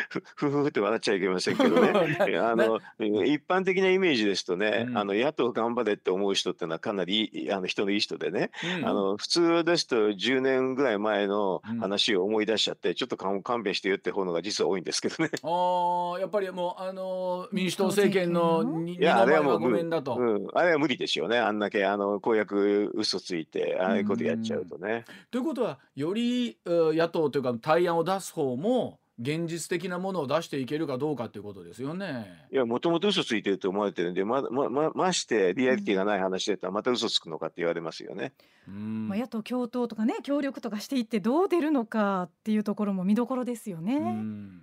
[0.09, 1.89] ふふふふって笑っちゃいけませんけどね。
[2.39, 2.81] あの
[3.25, 15.31] 一般的なイメージですとね、うんあの野党頑張れって思う人ってのはかなりあの人のいい人でね、うんあの普通ですと10年ぐらい前のうん話を思い出しちゃって、ちょっと勘勘弁してよって方のが実は多いんですけどね。
[15.43, 20.17] あーやっぱりもうあのー民主党政権のにいやあれはもう二の前はごめんだと。
[20.17, 21.39] うん、あれは無理ですよね。
[21.39, 25.05] あんだけあの公約嘘ついてああいうことやっちゃうとね。
[25.31, 32.47] ということはよりう野党というか対案を出す方も現実的なものを出していけるかどうかっていうことですよね。
[32.53, 38.33] いや、もともと嘘ついてると思われてるんで、まままましてリアリティがない話でったらまた嘘つくのかって言われますよね。
[38.69, 43.97] うんまあ、野党共闘とかね協力とかしていってどう出るのかっていうところも見どころですよね。
[43.97, 44.63] うん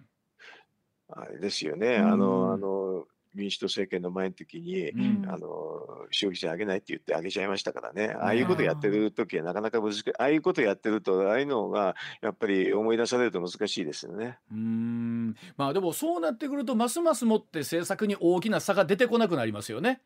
[1.09, 1.97] あれですよね。
[1.97, 8.15] うんあの、あの、民主党政権の前の時に、うんあの、消費者上げないって言って上げちゃいましたからね。
[8.19, 10.03] ああいうことやってる時はなかなか難しい。
[10.17, 14.39] ああいうことやってると、ああいうのがやっぱり思い出されると難しいですよね。
[14.51, 20.01] うーんまあでもそうなってくるとますますもって政策に大きな差が出てこなくなりますよね。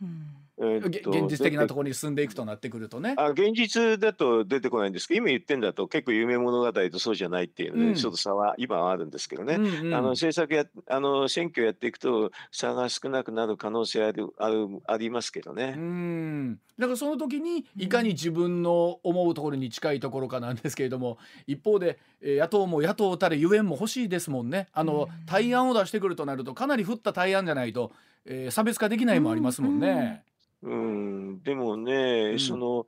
[0.00, 3.14] うんげえー現実的なとこころに進んでいくとなってくるとね。
[3.16, 9.54] あ現実だと出てこないんですけど、今言ってんだと結構夢物語とそうじゃないっていうので、うんちょっと差は今はあるんですけどね。
[9.54, 15.72] うんうんあの政策やあの選挙やっていくと差が少なくなる可能性あるあるありますけどうね。
[15.72, 27.92] んだからその時にいかに自分の思うところに近いところかなんですけれども一方でえー野党も野党たれゆえんも欲しいですもんねあのうん対案を出してくるとなるとかなり振った対案じゃないと、
[28.24, 29.88] えー差別化できないもありますもんね。
[29.88, 30.29] うん、
[30.62, 32.38] でもね、うん。
[32.38, 32.86] その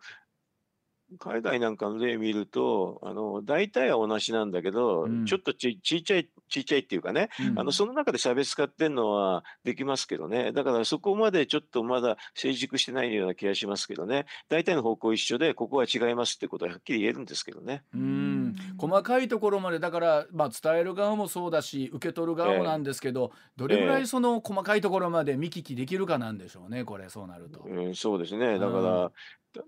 [1.18, 5.24] 海外なんかの例見るとあの大体は同じなんだけど、うん。
[5.26, 7.58] ちょっとちちっちゃいちっちゃいっていうかね、うん。
[7.58, 10.52] あのその中で差別化っていうのはできますけどね。
[10.52, 14.26] だからそこまでちょっとまだ成熟してないような気がしますけどね。
[14.48, 17.82] 大体の方向一緒でここは違いますってことははっきり言えるんですけどね。
[17.94, 18.31] うん
[18.78, 27.62] 細かいところまでだから、まあ、伝える側もそうだし受け取る側もなんですけど、どれぐらいその細かいところまで見聞きできるかなんでしょうねこれそうなると。
[27.64, 28.58] うん、そうですね。
[28.58, 29.12] だから、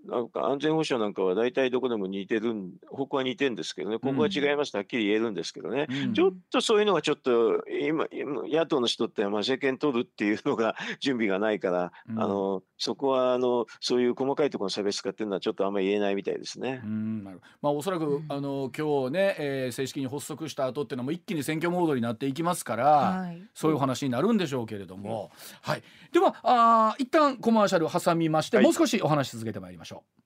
[0.05, 4.71] なんか安全保障なんかは大体どこでも似てるん、方向は似てるんですけどね、ここは違います。
[4.71, 5.87] とはっきり言えるんですけどね。
[5.89, 6.13] うん。
[6.13, 12.21] ちょっとそういうのがちょっと今、今野党の人ってまあ政権取るっていうのが 準備がないから、うん。
[12.21, 16.81] あのそこはあのそういう細かいところの差別化っていうのはちょっとあんまり言えないみたいですね。
[16.83, 16.87] う。
[16.87, 17.23] ん。
[17.23, 18.25] なるまあおそらく、うん。
[18.29, 23.41] あの今日ね、えー正式に発足した後っていうのも一気に選挙モードになっていきますから、はい。
[23.53, 28.65] そういうお話になるんでしょうけれども、はい、ではあー一旦コマーシャル挟みまして、はい。
[28.65, 30.21] もう少しお話し続けてまいりましょう。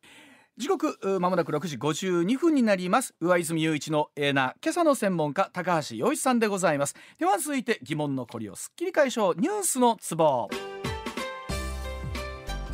[0.58, 3.16] 時刻まもなく6時52分になります。
[3.22, 6.96] 上泉雄一のエーナ今朝の専門家高橋洋一さんでございます。
[7.18, 9.34] では続いて疑問のこりをすっきり解消。
[9.40, 10.50] ニュースのツボ。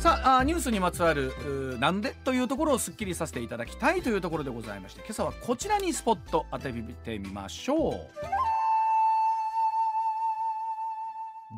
[0.00, 1.32] さああニュースにまつわる
[1.80, 8.00] なんでというところをすっきりさせていただきたいというところでございまして今朝はこちらにスポット当ててみましょう。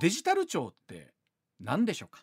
[0.01, 1.13] デジタル庁って
[1.61, 2.23] 何でしょうか？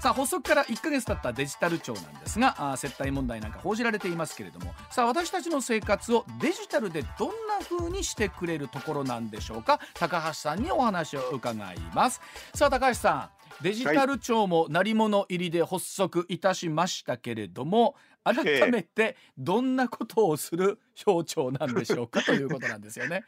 [0.00, 4.72] さあ発足から1ヶ月経ったデジタル庁なんですが接待問題なんか報じられていますけれども。
[4.90, 7.34] さあ私たちの生活をデジタルでどんな
[7.68, 9.80] 風にしてくれるところなんでしょうか？
[9.94, 12.20] 高橋さんにお話を伺います。
[12.54, 13.30] さあ高橋さ
[13.60, 22.22] んデジタル庁も鳴り物入りで発足いたしましたけれども改めてどんなことをする省庁なんでしょうか？
[22.22, 23.24] ということなんですよね。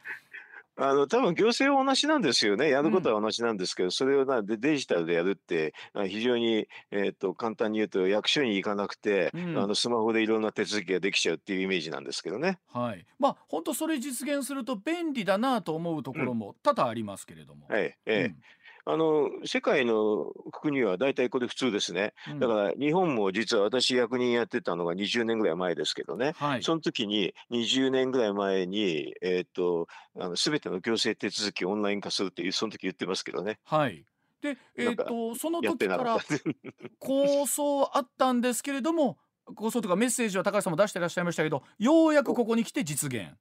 [0.77, 9.57] あの多分行政は同じなんですよね、やることは同じなんですけど、それをなでデジタルでやるって、あ非常に、えー、と簡単に言うと、役所に行かなくて、うん。
[9.57, 12.59] あのスマホでいろんな手続きができちゃうっていうイメージなんですけどね。
[12.73, 17.67] はい、まあ本当それ実現すると便利だなと思うところも多々ありますけれども。
[17.69, 17.83] はい。
[18.05, 18.35] ええ
[18.85, 22.13] あの世界の国は大体これ普通ですね。
[22.29, 26.33] うんだから日本も実は私役人やってたのが20年ぐらい前ですけどね。
[26.37, 29.87] はい、その時に20年ぐらい前に、えー、と
[30.19, 33.59] あの全ての行政手続きをオンライン化するっていうその時言ってますけどね。
[33.63, 34.05] はい。
[34.41, 36.17] で、えっ、なんかとその時から。
[36.99, 39.17] 構想あったんですけれども、
[39.55, 43.31] 構想とかメッセージは高橋さんも出してらっしゃいましたけど、ようやくここに来て実現。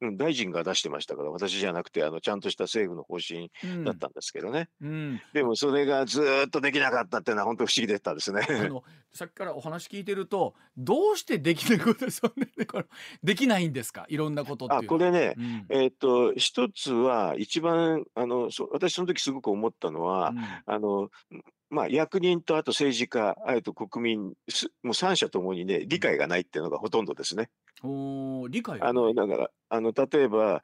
[0.00, 4.68] うん、大臣が出してましたから、私じゃなくて、あのちゃんとした政府の方針うんだったんですけどね。
[4.80, 8.46] うん、でもそれがずーっとできなかったっていうのは本当不思議だったですね。
[8.48, 8.82] あの
[9.12, 12.48] さっきからお話聞いてるとどうしてできない ことですよね
[13.22, 14.06] できないんですか？
[14.08, 14.82] いろんなことっていうのは。
[14.84, 15.66] あ、これね、うん。
[15.68, 20.32] えっ、と、一つは一番、あの、そ私その時すごく思ったのは、
[20.66, 21.10] あの、
[21.70, 27.48] まあ、役人とあと政治家、あと国民、すもう三者ともにね、理解がないっていうのがほとんどですね。
[27.82, 30.62] うん、おー理解があの、だから、あの、例えば、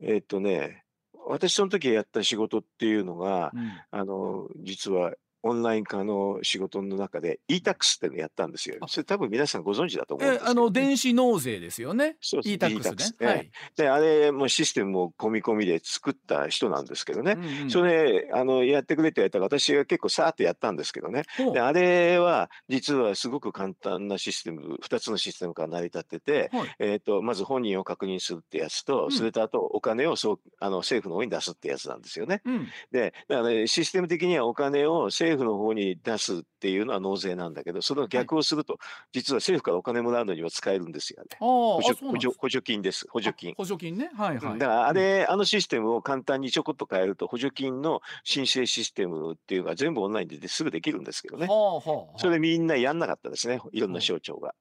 [0.00, 0.84] えっ、とね、
[1.26, 3.80] 私その時やった仕事っていうのが、うん。
[3.90, 5.12] あの、実は
[5.46, 8.76] オンライン化の仕事の中で e-tax っていうのをやったんですよ。
[8.80, 12.16] あそれ多分皆さんご存知だと思うんですけど、えあの電子納税ですよね。
[12.20, 13.26] そうそう e-tax ね。
[13.26, 13.50] はい。
[13.76, 17.36] で、あれもシステムを込み込みで作った人なんですけどね。
[17.38, 21.24] うんうんそれ、あの、やってくれって言われたから、私が結構さーっとやったんですけどね。
[21.52, 32.42] で、あれは、実はすごく簡単なシステム、2つのシステムから成り立ってて、はいえっ、と、まず本人を確認するってやつと、うんそれとあとお金をそう、あの、政府の方に出すってやつなんですよね。
[32.44, 38.78] うんで、だからね、システム的にはお金を政政府の方に出すっていうのは納税なんだけど、その逆をすると、
[39.12, 41.36] 実は政府からお金もらうのには使えるんですよね。
[41.38, 43.54] 補助補助補助金です、補助金。
[43.54, 44.10] 補助金ね。
[44.14, 44.58] はいはい。
[44.58, 51.46] だからあれ、あのシステムを簡単にちょこっと変えると、補助金の申請システムっていうのが全部オンラインですぐできるんですけどね。
[51.46, 54.54] はあはあ、それみんなやんなかったですね、いろんな省庁が。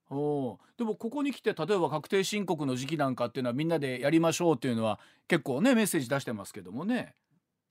[0.77, 7.15] でもここに来て、例えば確定申告の時期なんかっていうのはみんなでやりましょうっていうのは結構ね、メッセージ出してますけどもね。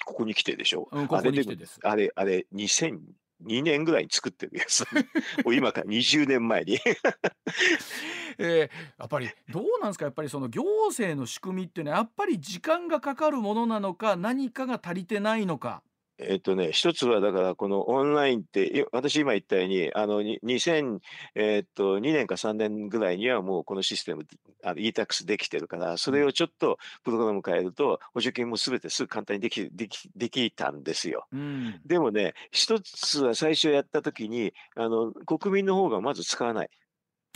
[0.04, 0.88] ここに来てでしょ。
[0.92, 1.78] うん、ここに来てです。
[1.82, 4.84] あれ、あれ、2002年ぐらいに作ってるやつ。
[5.44, 6.78] もう今から20年前に
[8.38, 8.58] えー、
[8.98, 10.04] やっぱりどうなんですか？
[10.06, 15.82] やっぱりその行政の仕組みっていうのはやっぱり時間がかかるものなのか何かが足りてないのか。
[16.18, 21.00] えっとね、一つはだからこのオンラインって、私今言ったように、あの、2002
[22.00, 24.24] 年か3年ぐらいにはもうこのシステム、
[24.62, 31.26] あの e-tax できてるから、それをちょっとプログラム変えると、補助金もすべてすぐ簡単にでき、でき、できたんですよ。
[31.32, 36.70] うん、でもね、一つは最初やったときに、あの、国民の方がまず使わない。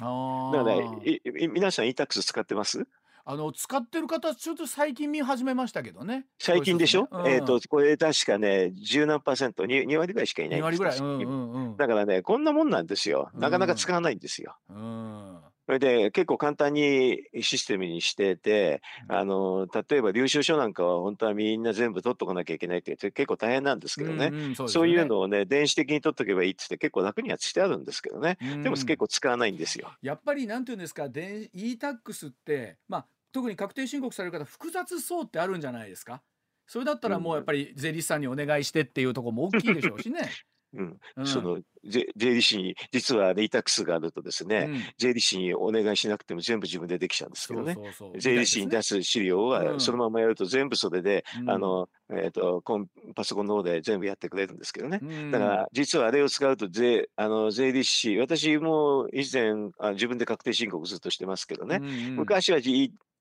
[0.01, 1.20] だからね、
[1.53, 2.87] 皆さん e-tax 使ってます？
[3.31, 6.24] あの使ってる方ちょっと最近見始めましたけどね。
[6.39, 13.29] 最近でしょ、うん、えっ、ー、とこれ確かね十何パーセント 2, 2割ぐらいしかいない2割ぐらい、うんうんうん、だからねこんなもんなんですよ。
[13.35, 14.57] なかなか使わないんですよ。
[14.70, 15.39] うん。
[15.66, 29.93] それで結構簡単にシステムにしてて、あの例えば領収書なんかは本当はみんな全部取っとかなきゃいけないって結構大変なんですけどね、うんうんそうね、そういうのをね電子的に取っとけばいいって結構楽にはしてあるんですけどね、うん、でも結構使わないんですよ。
[30.01, 36.22] やっぱりなんていうんですか e-tax ってまあ特に確定申告される方複雑そうってあるんじゃないですか？
[36.66, 40.31] それだったらもうやっぱり税理士さんにお願いしてっていうところも大きいでしょうしね。
[40.74, 41.59] うん、うん、その
[41.89, 47.76] 税理士に実はレイタックスがあるとですね、うん、税理士にお願いしなくても全部自分でできちゃうんですけどね。
[48.18, 54.99] 税理士に出す資料はそのままやると全部それで、うん、あのえーと、とパソコンの方で全部やってくれるんですけどね、
[55.30, 62.61] だから実はあれを使うと税あの税理士私も以前あ自分で確定申告ずっとしてますけどね、昔は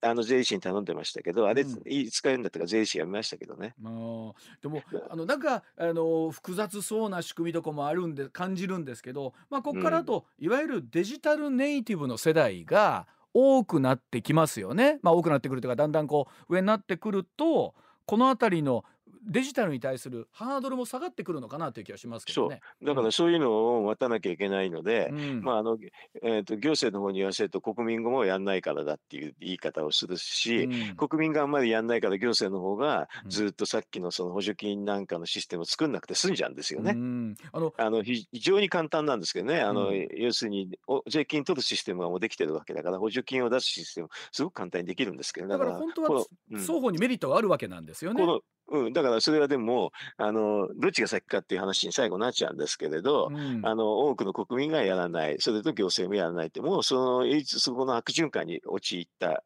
[0.02, 3.74] あの税理士に頼んでましたけど、あれ、うん、使えるんだったら税理士やめましたけどね。
[3.84, 15.00] あでもあのなんかあの複雑そうな仕組みとかもあるんで感じるんですけど、まあ、ここからと、うん、いわゆるデジタルネイティブの世代が多くなってきますよね。
[15.04, 18.84] まあ、多くなってくるというかだんだんこう上になってくるとこの辺りの
[19.28, 22.62] デジタルに対するハードルも下がってくるのかなという気がしますけどね。
[22.84, 25.78] だからそういうのを待たなきゃいけないので、うん、まああの
[26.24, 36.94] えーと、行政の方に言わせると国民語もやんないからだっていう言い方をするし、うん、国民があんまりやんないから行政の方がずっとさっきのその補助金なんかのシステムを作んなくて済んじゃうんですよね。
[36.96, 40.70] うん、あのあの非常に簡単なんですけどね、あの要するに
[41.10, 46.26] 税金取るシステムがもうできてるわけだから補助金を出すシステムすごく簡単にできるんですけどだから本当は
[46.56, 48.24] 双方にメリットがあるわけなんですよね。
[48.70, 59.44] うん、だからそれはでもあのどっちが先かっていう話に最後なっちゃうんですけれど、うん、あの多くの国民がやらないそれと行政もやらないってもうそのそこの悪循環に陥った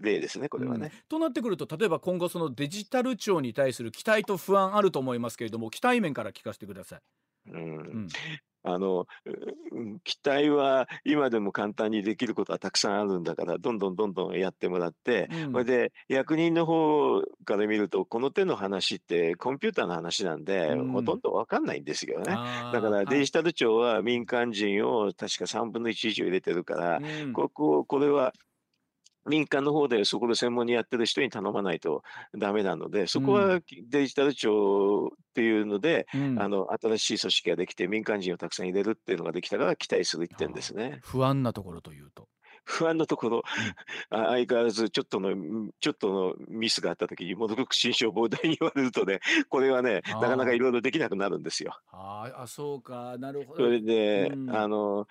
[0.00, 7.00] 例ですねこれはね、うん、となってくると例えば今後そのデジタル庁に対する期待と不安あると思いますけれども期待面から聞かせてください。
[7.50, 8.08] うん、うん、
[8.64, 9.06] あの、
[10.04, 22.26] 期待は今でも簡単にできることはたくさんあるんだから、どんどんどんどんやってもらって、うん、それで役人の方から見ると、この手の話ってコンピューターの話なんで、うん、ほとんどわかんないんですよね。
[22.26, 28.32] だからデジタル庁は民間人を確か3分の1以上入れてるから、うん、ここ、これは
[29.26, 32.02] 民間の方でそこで専門にやってる人に頼まないと
[32.36, 41.00] ダメなので、そこはデジタル庁っていうので、うん、あの新しい組織ができて民間人をたくさん入れるっていうのができたから期待する一点ですね。
[41.02, 42.28] 不安なところというと。
[42.64, 43.42] 不安なところ、
[44.10, 51.76] 相変わらずちょっとの、ちょっとのミスがあった時に、ものすごく心象膨大に言われるとね、 これはね、なかなかいろいろできなくなるんですよ。
[51.90, 53.64] ああ、そうか、なるほど。
[53.64, 55.06] それで、うん、あの、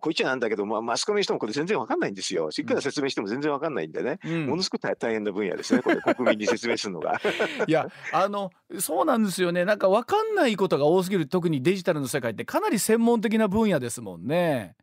[0.00, 2.48] こいつなんだけど、まあ、マスコミの人もこれ全然わかんないんですよ。
[2.56, 7.20] いくら説明しても全然わかんないんでね、うん、ものすごく大変な分野ですね、これ、国民に説明するのが。
[7.66, 9.64] いや、あの、そうなんですよね。
[9.64, 14.76] なんかわかんないことが多すぎる、特にデジタルの世界ってかなり専門的な分野ですもんね。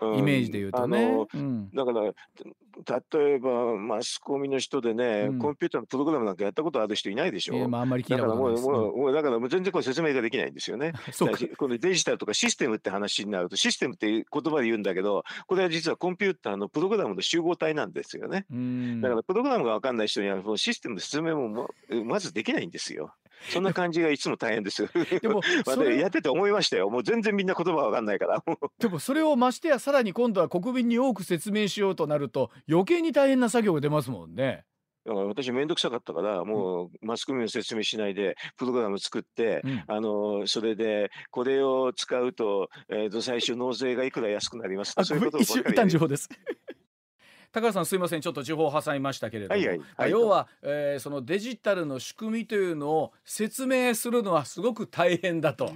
[0.00, 1.26] イメージで言うとね。
[1.32, 7.54] うん、だから例えばマスコミの人でね、うん、コンピューターのプログラムなんかやったことある人いないでしょ？
[7.54, 10.92] えー、まあ、あんまり聞いたことないです、だからもうもうだからもう全然これ説明ができないんですよね。
[11.56, 18.46] このデジタルとかシステムって話になるとシステムって言葉で言うんだけどこれは実はコンピューターのプログラムの集合体なんですよね。
[19.00, 21.70] だからプログラムが分かんない人にはシステムの説明も
[22.04, 23.12] まずできないんですよ。
[23.48, 24.88] そんな感じがいつも大変です。
[25.20, 25.40] でも
[25.98, 26.90] やってて思いましたよ。
[26.90, 28.42] もう全然みんな言葉わかんないから。
[28.78, 34.64] でもそれをましてやさらに今度は国民に多く説明しようとなると余計に大変な作業が出ますもんね。
[35.04, 46.28] だから私面倒くさかったからもうマスコミの説明しないでプログラム作って、うんあのそれでこれを使うと,、えー、と最初納税がいくら安くなりますそういうことをばっかりやる旦情報です
[47.54, 48.20] 高橋さんすいません。
[48.20, 49.80] ちょっと情報を挟みましたけれども、はいはい。
[49.96, 50.10] はい。
[50.10, 55.66] 要は、えーそのデジタルの仕組みというのを説明するのはすごく大変だと。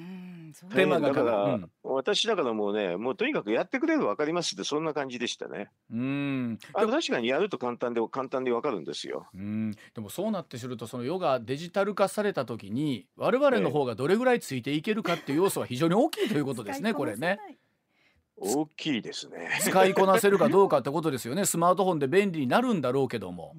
[0.71, 1.71] テーマがだから、うん。
[1.85, 5.71] 私だからもうねもうとにかくやってくれれば分かりますってそんな感じでしたね。
[5.93, 6.59] うん。
[6.73, 9.29] 確かにやると簡単で簡単に分かるんですよ。
[9.33, 9.71] うん。
[9.95, 17.39] でもそうなってするとその世がデジタル化された時に我々の方がどれぐらいついていけるかっていう要素は非常に大きいということですね これね。
[18.41, 19.49] 大きいですね。
[19.63, 21.45] 使いこなせるかどうかってことですよね。
[21.45, 23.55] スマートフォンで便利になるんだろうけども。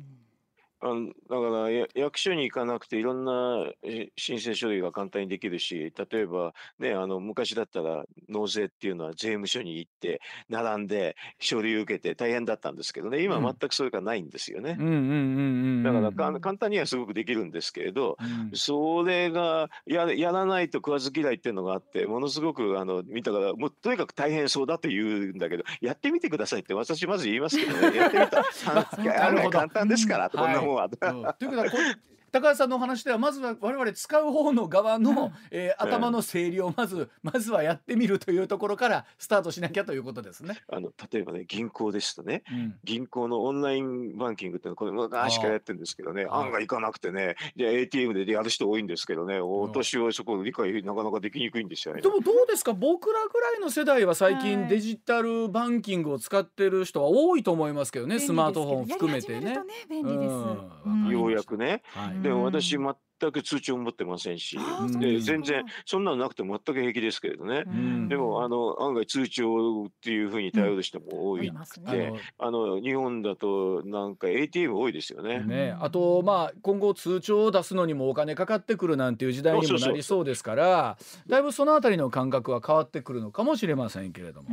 [0.81, 13.23] あのだからや役所に行かなくていろんなえ申請書類が簡単にできるし例えば、ね、あの昔だったら納税っていうのは税務署に行って並んで書類受けて大変だったんですけどね。
[13.23, 13.43] 今うん。
[13.43, 14.77] 全くそれがないんですよね。
[14.79, 14.87] うん。
[14.87, 15.11] うんうんうんう
[15.79, 15.83] ん。
[15.83, 18.51] だからか簡単にはすごくできるんですけれどうん。
[18.55, 27.97] それがややらないと食わず嫌いっていうのがあってものすごくあの見たからもうとにかく大変そうだと言うんだけどやってみてくださいって私まず言いますけどね。
[27.97, 28.43] やってみた
[29.49, 30.89] 簡単ですから、こんなもん思。
[31.01, 31.77] うんということはこ
[32.31, 40.61] 高橋さんのお話ではまずは我々使う方の側の、えー頭の整理をまず まずはやってみるというところからスタートしなきゃということですね。
[40.67, 42.43] あの例えばね銀行ですとね。
[42.51, 42.75] うん。
[42.83, 52.01] 銀行のオンラインバンキングっていうのはこれ昔からやってるんですけどね案がいかなくてねで ATM でやる人多いんですけどねお年はそこ理解なかなかできにくいんですよね。
[52.01, 52.09] で。
[52.09, 52.73] もどうですか？
[52.73, 54.69] 僕らぐらいの世代は最近はい。
[54.69, 59.57] デジタルバンキングを使ってる人は多いと思いますけどねスマートフォン含めてね。
[59.89, 60.33] 便利です。
[60.85, 61.07] うん。
[61.09, 61.81] ようやくね。
[61.87, 64.57] はいでも私全く通帳持ってませんし。
[64.99, 67.63] で全然そんなのなくても全く平気ですけれどね。
[67.63, 68.07] ん。
[68.07, 72.11] でもあの案外通帳っていうふうに頼る人も多いいますあね。
[72.11, 72.17] の
[72.47, 75.39] あの日本だとなんか ATM 多いですよね。
[75.39, 80.97] ね、あとまあ今後通帳を出すのにもお金かかってくるなんていう時代にもなりそうですから
[81.27, 84.49] だいぶそのあたりの感覚は変わってくるのかもしれませんけれども。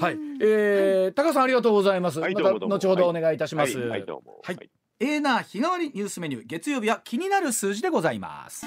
[0.00, 2.18] はい、えー、高さんありがとうございます。
[2.20, 2.74] またはいどうもどうも。
[2.76, 3.78] 後ほどお願いいたします。
[3.78, 4.40] はい、はい、どうも。
[4.42, 8.66] はいエーナー日替わりニュースメニュー月曜日は気になる数字でございます。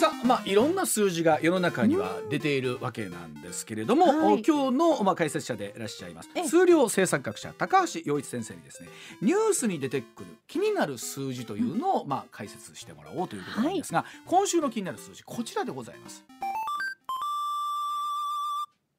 [0.00, 8.88] さあまあいろんな数字が世の中には出ているわけなんですけれども、はいお今日のまあ解説者でいらっしゃいますええ数量政策学者高橋洋一先生にですね
[9.20, 16.24] ニュースに出てくる気になる数字というのをまあ解説してもらおうということなんですが、今週の気になる数字こちらでございます。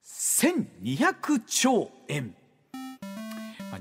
[0.03, 2.35] 1200兆円。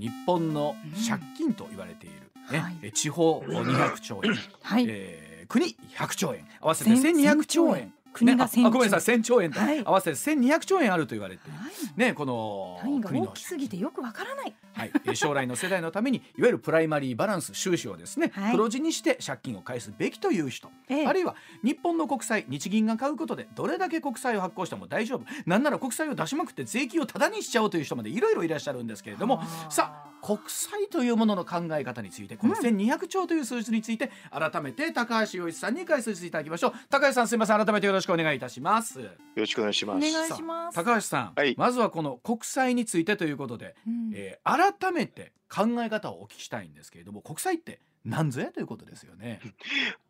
[0.00, 0.74] まあ日本の
[1.08, 2.58] 借金と言われている、ね。
[2.58, 2.76] はい。
[2.82, 4.86] え地方200兆円、はい。
[4.88, 6.46] えー国100兆円。
[6.60, 7.92] 合わせて千1200兆円。
[8.12, 9.16] 国が1000ねああごめんなさい。
[9.16, 9.82] 1000兆円と、はい。
[9.84, 11.70] 合わせて1200兆円あると言われてはい。
[11.98, 13.30] ねこの単位が国の。
[13.30, 14.54] 大きすぎてよくわからない。
[14.72, 18.52] はい、えー将来の世代のためにいわゆるプライマリーバランス収支をですね、はい。
[18.52, 21.06] 黒字にして借金を返すべきという人、ええ。
[21.06, 25.24] あるいは日本の国債日銀が買うことでどれだけ国債を発行しても大丈夫。
[25.46, 36.72] なんなら国債を出しまくって税金をタダにしちゃおうという人までいろいろいらっしゃるんですけれどもはあさあ国債というものの考え方についてこの1200兆という数字について改めて高橋洋一さんに解説していただきましょう。
[36.88, 37.64] 高橋さんすみません。
[37.64, 39.00] 改めてよろしくお願いいたします。
[39.00, 39.96] よろしくお願いします。
[39.96, 40.74] お願いします。
[40.74, 41.54] さあ高橋さん、はい。
[41.56, 44.12] まずはこの国債についてということでうん。
[44.14, 48.50] えー改めて考え方をお聞きしたいんですけれども国債って何ぞや？
[48.50, 49.40] ということですよね。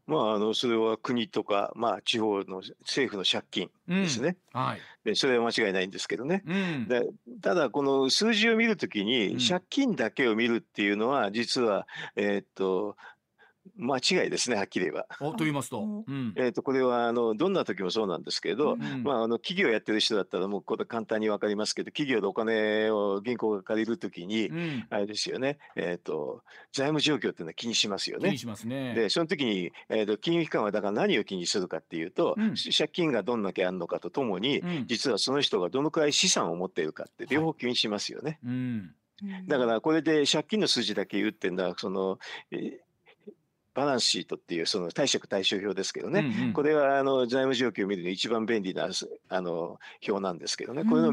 [0.06, 4.36] まあ、あの、それは国とか、まあ、地方の政府の借金うんですね。
[4.52, 4.80] はい。
[5.04, 6.42] で、それは間違いないんですけどね。
[6.46, 6.88] うん。
[6.88, 7.06] で
[7.40, 11.86] ただ、この数字を見るときうんに、借金だけを見るっていうのは、実は、
[12.16, 12.96] えーっと、
[13.80, 15.06] 間違いですね、はっきり言えば。
[15.20, 16.32] おと言いますと、おうん。
[16.36, 24.86] えーっと、これは、あの、どんな時もそうなんですけど、うんまあ、あの企業やってる人だったらもうこれ簡単に分かりますけど企業でお金を銀行が借りるときに、うん。
[24.90, 28.30] あれですよね、えー、と財務状況っていうのは気にしますよね。
[28.30, 28.94] 気にしますね。
[28.94, 38.38] でその時に、えー、と金融機関はだから何を気にするかっていうと、うん借金がどんだけあるのかとともに、うん実はその人がどのくらい資産を持っているかって両方気にしますよね。
[38.44, 38.94] うん。
[39.46, 42.18] だからこれで借金の数字だけ言うっていうのはその、
[42.50, 42.89] えー
[43.74, 46.52] バランスシートっていうその貸借対照表ですけどね、うんうん。
[46.52, 51.12] これはあの財務状況を見るのに一番便利なすあの表なんですけどね、これの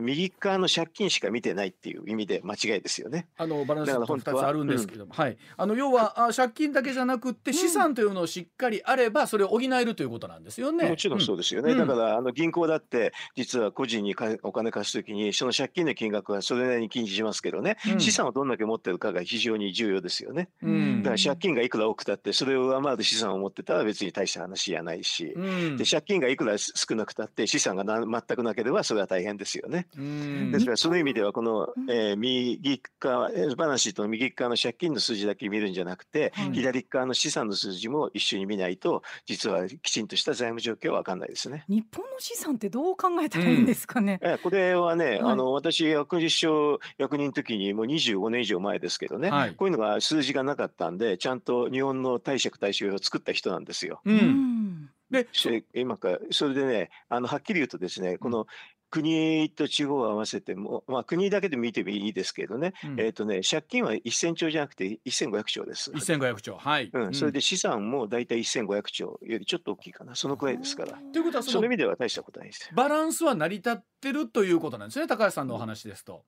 [0.00, 3.28] 右側の借金しか見てないっていう意味で間違いですよね。
[3.36, 5.36] あのバランスと二だから本当はつあるんですけども、はい。
[5.56, 10.88] あの要はあ借金だけじゃなくって資産というのをしっかりあればそれを補えるということなんですよね。
[10.88, 11.78] もちろんそううですよね、うん。
[11.78, 18.00] だからあの銀行だって実は個人にかお金貸すときにその借金の金額はそれなりに気にしますけどね、うん。
[18.00, 20.48] 資産をどんだけ持ってるかが非常に重要ですよね。
[20.62, 20.68] ん。
[20.68, 21.02] うん。
[21.02, 25.40] だから借金がいくらら多くたってそれを上回る資産を持ってたら別に大した話じゃないし、う
[25.72, 29.86] ん、で借金がいくら少なくたって資産がな全くなければそれは大変ですよね。
[29.96, 41.64] うん、ですからその意味ではこの、えー、右側バランシートの右側の借金の数字だけ見るんじゃなくて、はい、左側の資産の数字も一緒に見ないと実はきちんとした財務状況は分かんないですね。
[41.68, 44.18] 日本の資産ってどう考えたらいいんですかね。
[44.22, 54.00] うん、えこれはね、はい、あの私役実証役人の時にもう25年以上前ですけどね、はい、こういうのが数字がなかったんでちゃんと日本の貸借対照表を作った人なんですよ。
[54.04, 55.26] うん、で
[55.74, 58.46] 今かそれでねあのはっきり言うとですねこの
[58.94, 65.90] 国と地方を合わせても、まあ、国だけで見てもいいですけどね、うん、えっ、ー、とね、借金は1000兆じゃなくて1500兆です。
[65.90, 66.90] 1500兆、はい。
[66.92, 70.92] うん、それで資産も大体1500兆よりちょっと大きいかな、そのくらいですから。
[71.12, 72.70] ということはその意味では大したことないです。
[72.72, 76.22] バランスは成り立ってるということなんですね、高橋さんのお話ですと。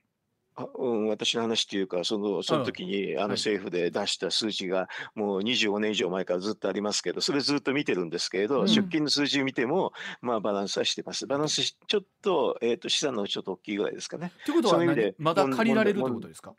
[0.58, 9.92] あうん、私の話っていうか、そのその時にあの政府で出した数字が、もう25年以上前からずっとありますけど、それずっと見てるんですけれど、うん、出金の数字を見ても、
[10.22, 11.26] まあ、バランスはしてます。
[11.26, 14.32] バランスちょっと、えーと、資産のちょっと大きいぐらいですかね。
[14.46, 14.84] ということは、
[15.18, 16.54] まだ借りられるということですか？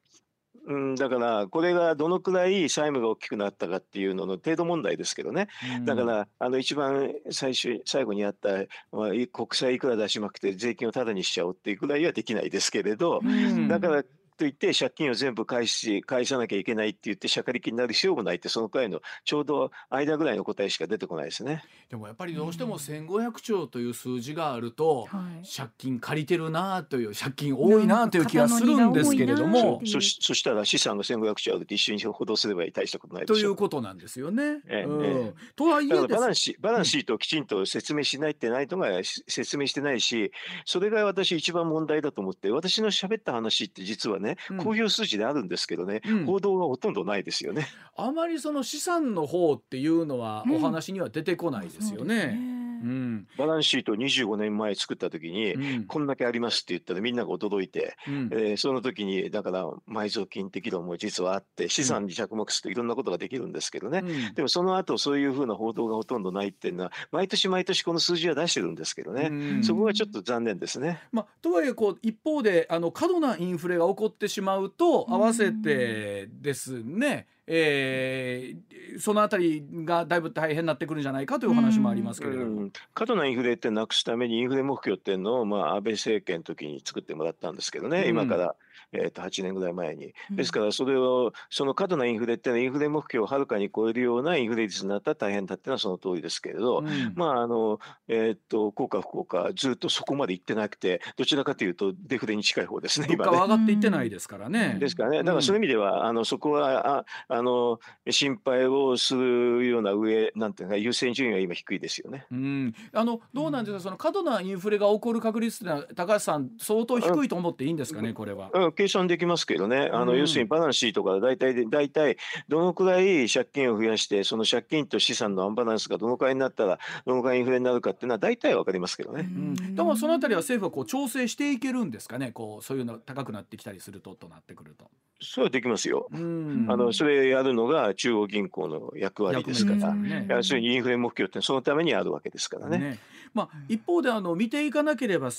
[0.67, 5.47] うん、だからこれがどのくらい債務が大きくなったかっていうのの程度問題ですけどね、
[5.85, 8.49] だからあの一番最初最後にあった、
[8.91, 13.21] まあ、国債いくら出しまくって税金をタダにしちゃおうっていうくらいはできないですけれど、
[13.69, 14.03] だから
[14.37, 21.63] と言って借金を全部返し返さなきゃいけないって言ってしゃかりきになる必要もないってそのくらいのちょうど間ぐらいの答えしか出てこないですね。
[21.89, 25.07] でもやっぱりどうしても1500兆という数字があると、
[25.55, 33.39] 借金借りてるなという借金多いなという気がするんですけれどもそそしたら資産が1500兆あると一緒に補導すれば大したことないでしょ。
[33.39, 34.61] ということなんですよね。
[34.67, 40.31] ええうん、とはいえバランスバランスシートをきちんと説明しないってないとが説明してないし
[40.65, 44.26] それが私一番問題だと思って私の喋った話って実はね、
[44.63, 47.67] こういう数字であるんですけどね、うん、報道がほとんどないですよね。
[47.95, 52.57] あまりその資産の方っていうのはお話には出てこないですよね。
[52.83, 71.01] うん、バランスシートを25年前作った時に、うん、こんだけありますって言ったらみんなが驚いて、うん、えー、その時にだから埋蔵金的論も実はあって資産に着目するといろんなことができるんですけどね、うん、でもその後そういうふうな報道がほとんどないっていうのは毎年毎年この数字は出してるんですけどね、そこがちょっと残念ですね。
[71.11, 82.69] まあ、とはいえこう一方であの過度なインフレが起こってしまうと合わせてですね、えー、そのあたりがだいぶ大変になってくるんじゃないかという話もありますけれども。
[82.93, 88.55] 過度なインフレってなくすためにインフレ目標っていうのを、まあ、安倍政権の時に作ってもらったんですけどね、今から
[88.91, 90.13] えー、と8年ぐらい前に。
[90.31, 103.31] ですからそれをその過度なインフレっていうのはインフレ目標をはるかに超えるようなインフレ率になったら大変だっていうのはその通りですけれど、うん、まああのえっ、と効果不効果ずっとそこまでいってなくてどちらかというとデフレに近い方ですね今ね。
[103.31, 104.77] 上がっていってないですからね。
[104.79, 107.79] ですからねだからそういう意味では、あのそこはああの
[108.09, 112.25] 心配をするような上なんていうか優先順位は今低いですよね。
[112.31, 113.79] うん、あのどうなんですか？
[113.79, 118.49] その過度なインフレが起こる確率ってのは高橋さん相当低いと思っていいんですかねこれは。
[118.53, 122.17] うん、計算できますけどね、あの、要するにバランスシートから大体、大体、
[122.47, 129.21] どのくらい借金を増やして、その借金と資産のアンバランスがどのくらいになったら、どのくらいインフレになるかっていうのは大体わかりますけどね。
[129.21, 134.85] うん、でもそのあたりは政府はこう調整していけるんですかね、こう、そういうの高くなってきたりすると、となってくると。
[135.19, 136.07] それはできますよ。
[136.11, 142.77] あのそれやるのが中央銀行の役割ですから、ね、要するにインフレ目標ってそのためにあるわけですからね。
[142.77, 142.99] ね
[143.37, 145.29] まあ、一方であの見ていかなければ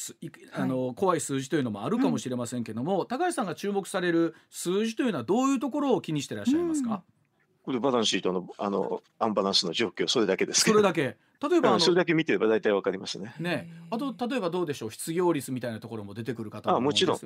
[0.52, 7.02] あの怖い数字というのもあるかもしれませんけども、うん、高橋さんが注目される数字というのはどういうところを気にしていらっしゃいますか、
[7.68, 11.02] これバランスシートのあのアンバランスの状況それだけですそれだけ。
[11.02, 13.34] 例えば、うん、それだけ見てれば大体わかりますね。
[13.38, 14.90] ね、あと例えばどうでしょう？
[14.90, 17.18] 失業率みたいなところも出てくる方も、あもちろん。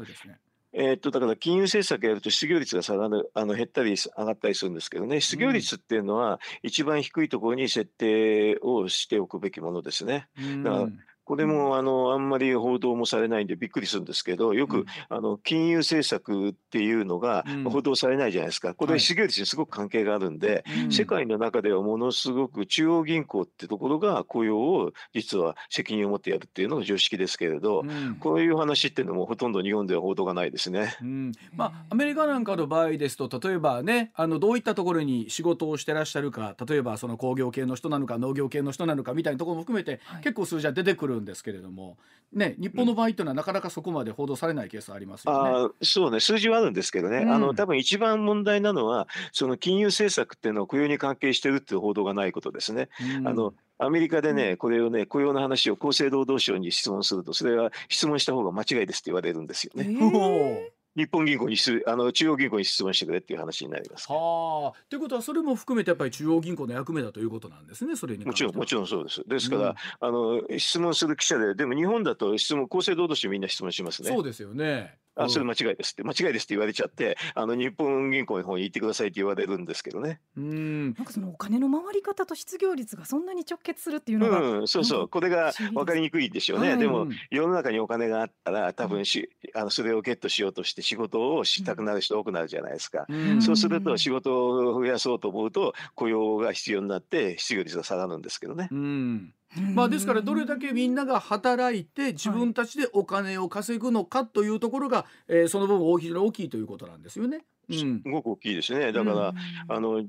[0.73, 5.21] えー、っとだから金融政策やると失業率が下がるあの減ったり上がったりするんですけどね。
[5.21, 10.27] 失業率っていうのは一番低いところに設定をしておくべきものですね。
[10.65, 10.89] だから
[11.33, 30.95] これもあのあんまり報道もされないんでびっくりするんですけどよく、うん、あの金融政策っていうのが報道されないじゃないですか、これ失業率にすごく関係があるんで、はい、世界の中ではものすごく中央銀行ってところが雇用を実は責任を持ってやるっていうのが常識ですけれど、うん、こういう話っていうのもほとんど日本では報道がないですね。
[31.01, 41.97] うん、まあアメリカなんかの場合ですと例えばねあのどういったところに仕事をしてらっしゃるか例えばその工業系の人なのか農業系の人なのかみたいなところも含めて、はい、結構数字は出てくるんですけれども。
[42.33, 45.51] ね、日本の場合というのはなかなかそこまで報道されないケースありますよね。
[45.51, 52.89] あそうね数字はあるんですけどね、うん、あの多分一番問題なのはその金融政策っていうのは雇用に関係してるっていう報道がないことですね。
[53.19, 60.71] うん、あのアメリカでね、これをね、雇用の話を厚生労働省に質問すると、それは質問した方が間違いですって言われるんですよね。
[60.95, 64.07] 日本銀行にあの中央銀行に質問してくれっていう話になります。
[64.11, 64.79] はあ。
[64.91, 67.97] ということはそれも含めてやっぱり中央銀行の役目だということなんですね。
[67.97, 69.23] それにもちろんもちろんそうです。
[69.27, 74.11] ですから、うん、あの質問する記者ででも日本だと質問厚生労働省みんな質問しますね。
[74.11, 74.99] そうですよね。
[75.15, 76.03] あそれ間違いですって。
[76.03, 80.21] 間違いですって言われちゃってあの日本銀行の方に行ってくださいって言われるんですけどね。
[80.37, 80.95] うん。
[80.95, 85.09] なんかそのお金の回り方と失業率がそんなに直結するっていうのが、うん、そうそう。
[85.09, 86.71] これが分かりにくいでしょうね。
[86.71, 93.07] はい、でも世の中にお金があったら多分し、うん、あのそれをゲットしようとして仕事をしたくなる人多くなるじゃないですか。
[93.09, 98.69] うん、そうすると仕事を増やそうと思うと雇用が必要になって失業率が下がるんですけどね。
[98.71, 99.35] うん
[99.75, 107.45] まあ、ですからどれだけみんなが働いて自分たちでお金を稼ぐのかというところが、えー、その分大きい大きいということなんですよね。
[107.71, 108.93] すごく大きいですね。
[108.93, 109.35] だから、
[109.69, 110.05] あの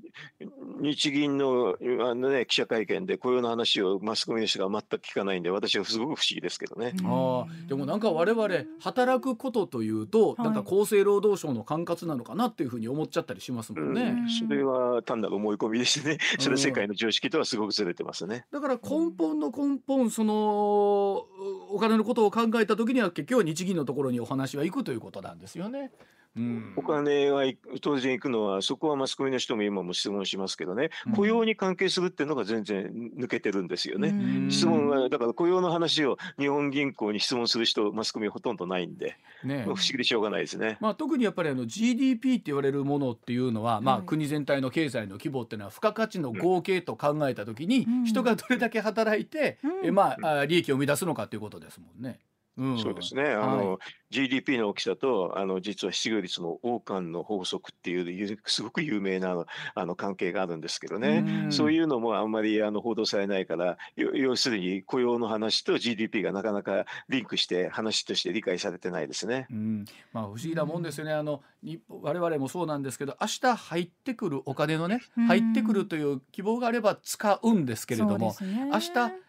[0.81, 6.93] 日銀のあの、ね、記者会見で雇用の話をマスコミの人が全く聞かないんで私はすごく不思議ですけどね。
[7.03, 8.49] あでもなんか我々
[8.79, 14.15] 働くことというと、なんか厚生労働省の管轄なのかなっていうふうに思っちゃったりしますもんね。
[14.19, 18.45] うん、それは単なる思い込みでしてねそれは世界の常識とはすごくずれてますね。
[18.51, 21.25] だから根本の根本その
[21.69, 25.91] お金のことを考えた時には結局は日銀のところにお話は行くということなんですよね。
[26.35, 27.43] うん、お金は
[27.81, 30.89] 当然行くのはそこはマスコミの人も今も質問しますけどね。
[31.15, 34.09] 雇用に関係するっていうのが全然抜けてるんですよね。
[34.09, 40.77] うん、質問はだから雇用の話を日本銀行に質問する人マスコミほとんどないんで、ね、不思議でしょうがないですね。
[40.81, 52.19] まあ、特にやっぱりあの GDP って言われるものっていうのは、まあ、国全体の経済の規模っていうのは付加価値の合計と考えた時に、人がどれだけ働いて、えまあ、利益を生み出すのかということですもんね。
[52.57, 53.23] うん、そうですね。
[53.23, 53.77] あの、はい、
[54.11, 61.43] GDP の大きさと、あの、実は失業率の王冠の法則っていう、すごく有名な、あの、関係があるんですけどね。
[61.45, 69.47] うん、そういうのもあんまり、あの、報道されないから、要するに雇用の話と GDP がなかなかリンクして話として理解されてないですね。
[69.49, 71.13] うん、まあ、不思議なもんですよね。
[71.13, 71.41] あの、
[71.89, 79.23] 我々もそうなんですけど、明日入ってくるお金のね、入ってくるという希望があれば使うんですけれども、ね、明日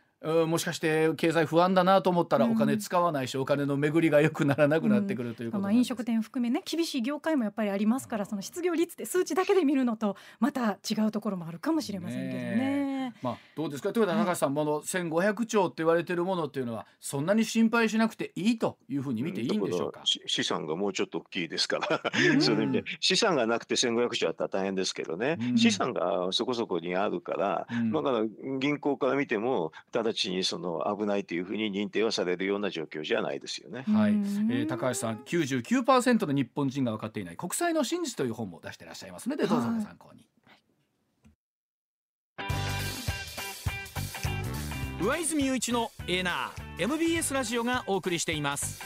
[0.46, 13.12] もしかして経済不安だなと思ったらお金使わないし、お金の巡りが良くならなくなってくるということ、うん、まあ、飲食店含めね厳しい業界もやっぱりありますからその失業率って数値だけで見るのとまた違うところもあるかもしれませんけどね。
[13.22, 13.92] まあ、どうですか？
[13.92, 22.00] ということは高橋さん、もの1500兆って言われてるものっていうのはそんなに心配しなくていいというふうに見ていいんでしょうか、資産がもうちょっと大きいですから。
[22.40, 28.24] そういう意味で資産がなくて1500兆あったら大変ですけどね、資産がそこそこにあるから、だから
[28.58, 33.84] 銀行から見ても直ちにその危ないというふうに認定はされるような状況じゃないですよね。
[33.88, 40.26] はい、えー、高橋さん99%の日本人が分かっていない国際の真実という本も出していらっしゃいますのでどうぞご参考に。
[45.00, 48.80] 上泉雄一のエーナー MBS ラジオがお送りしています。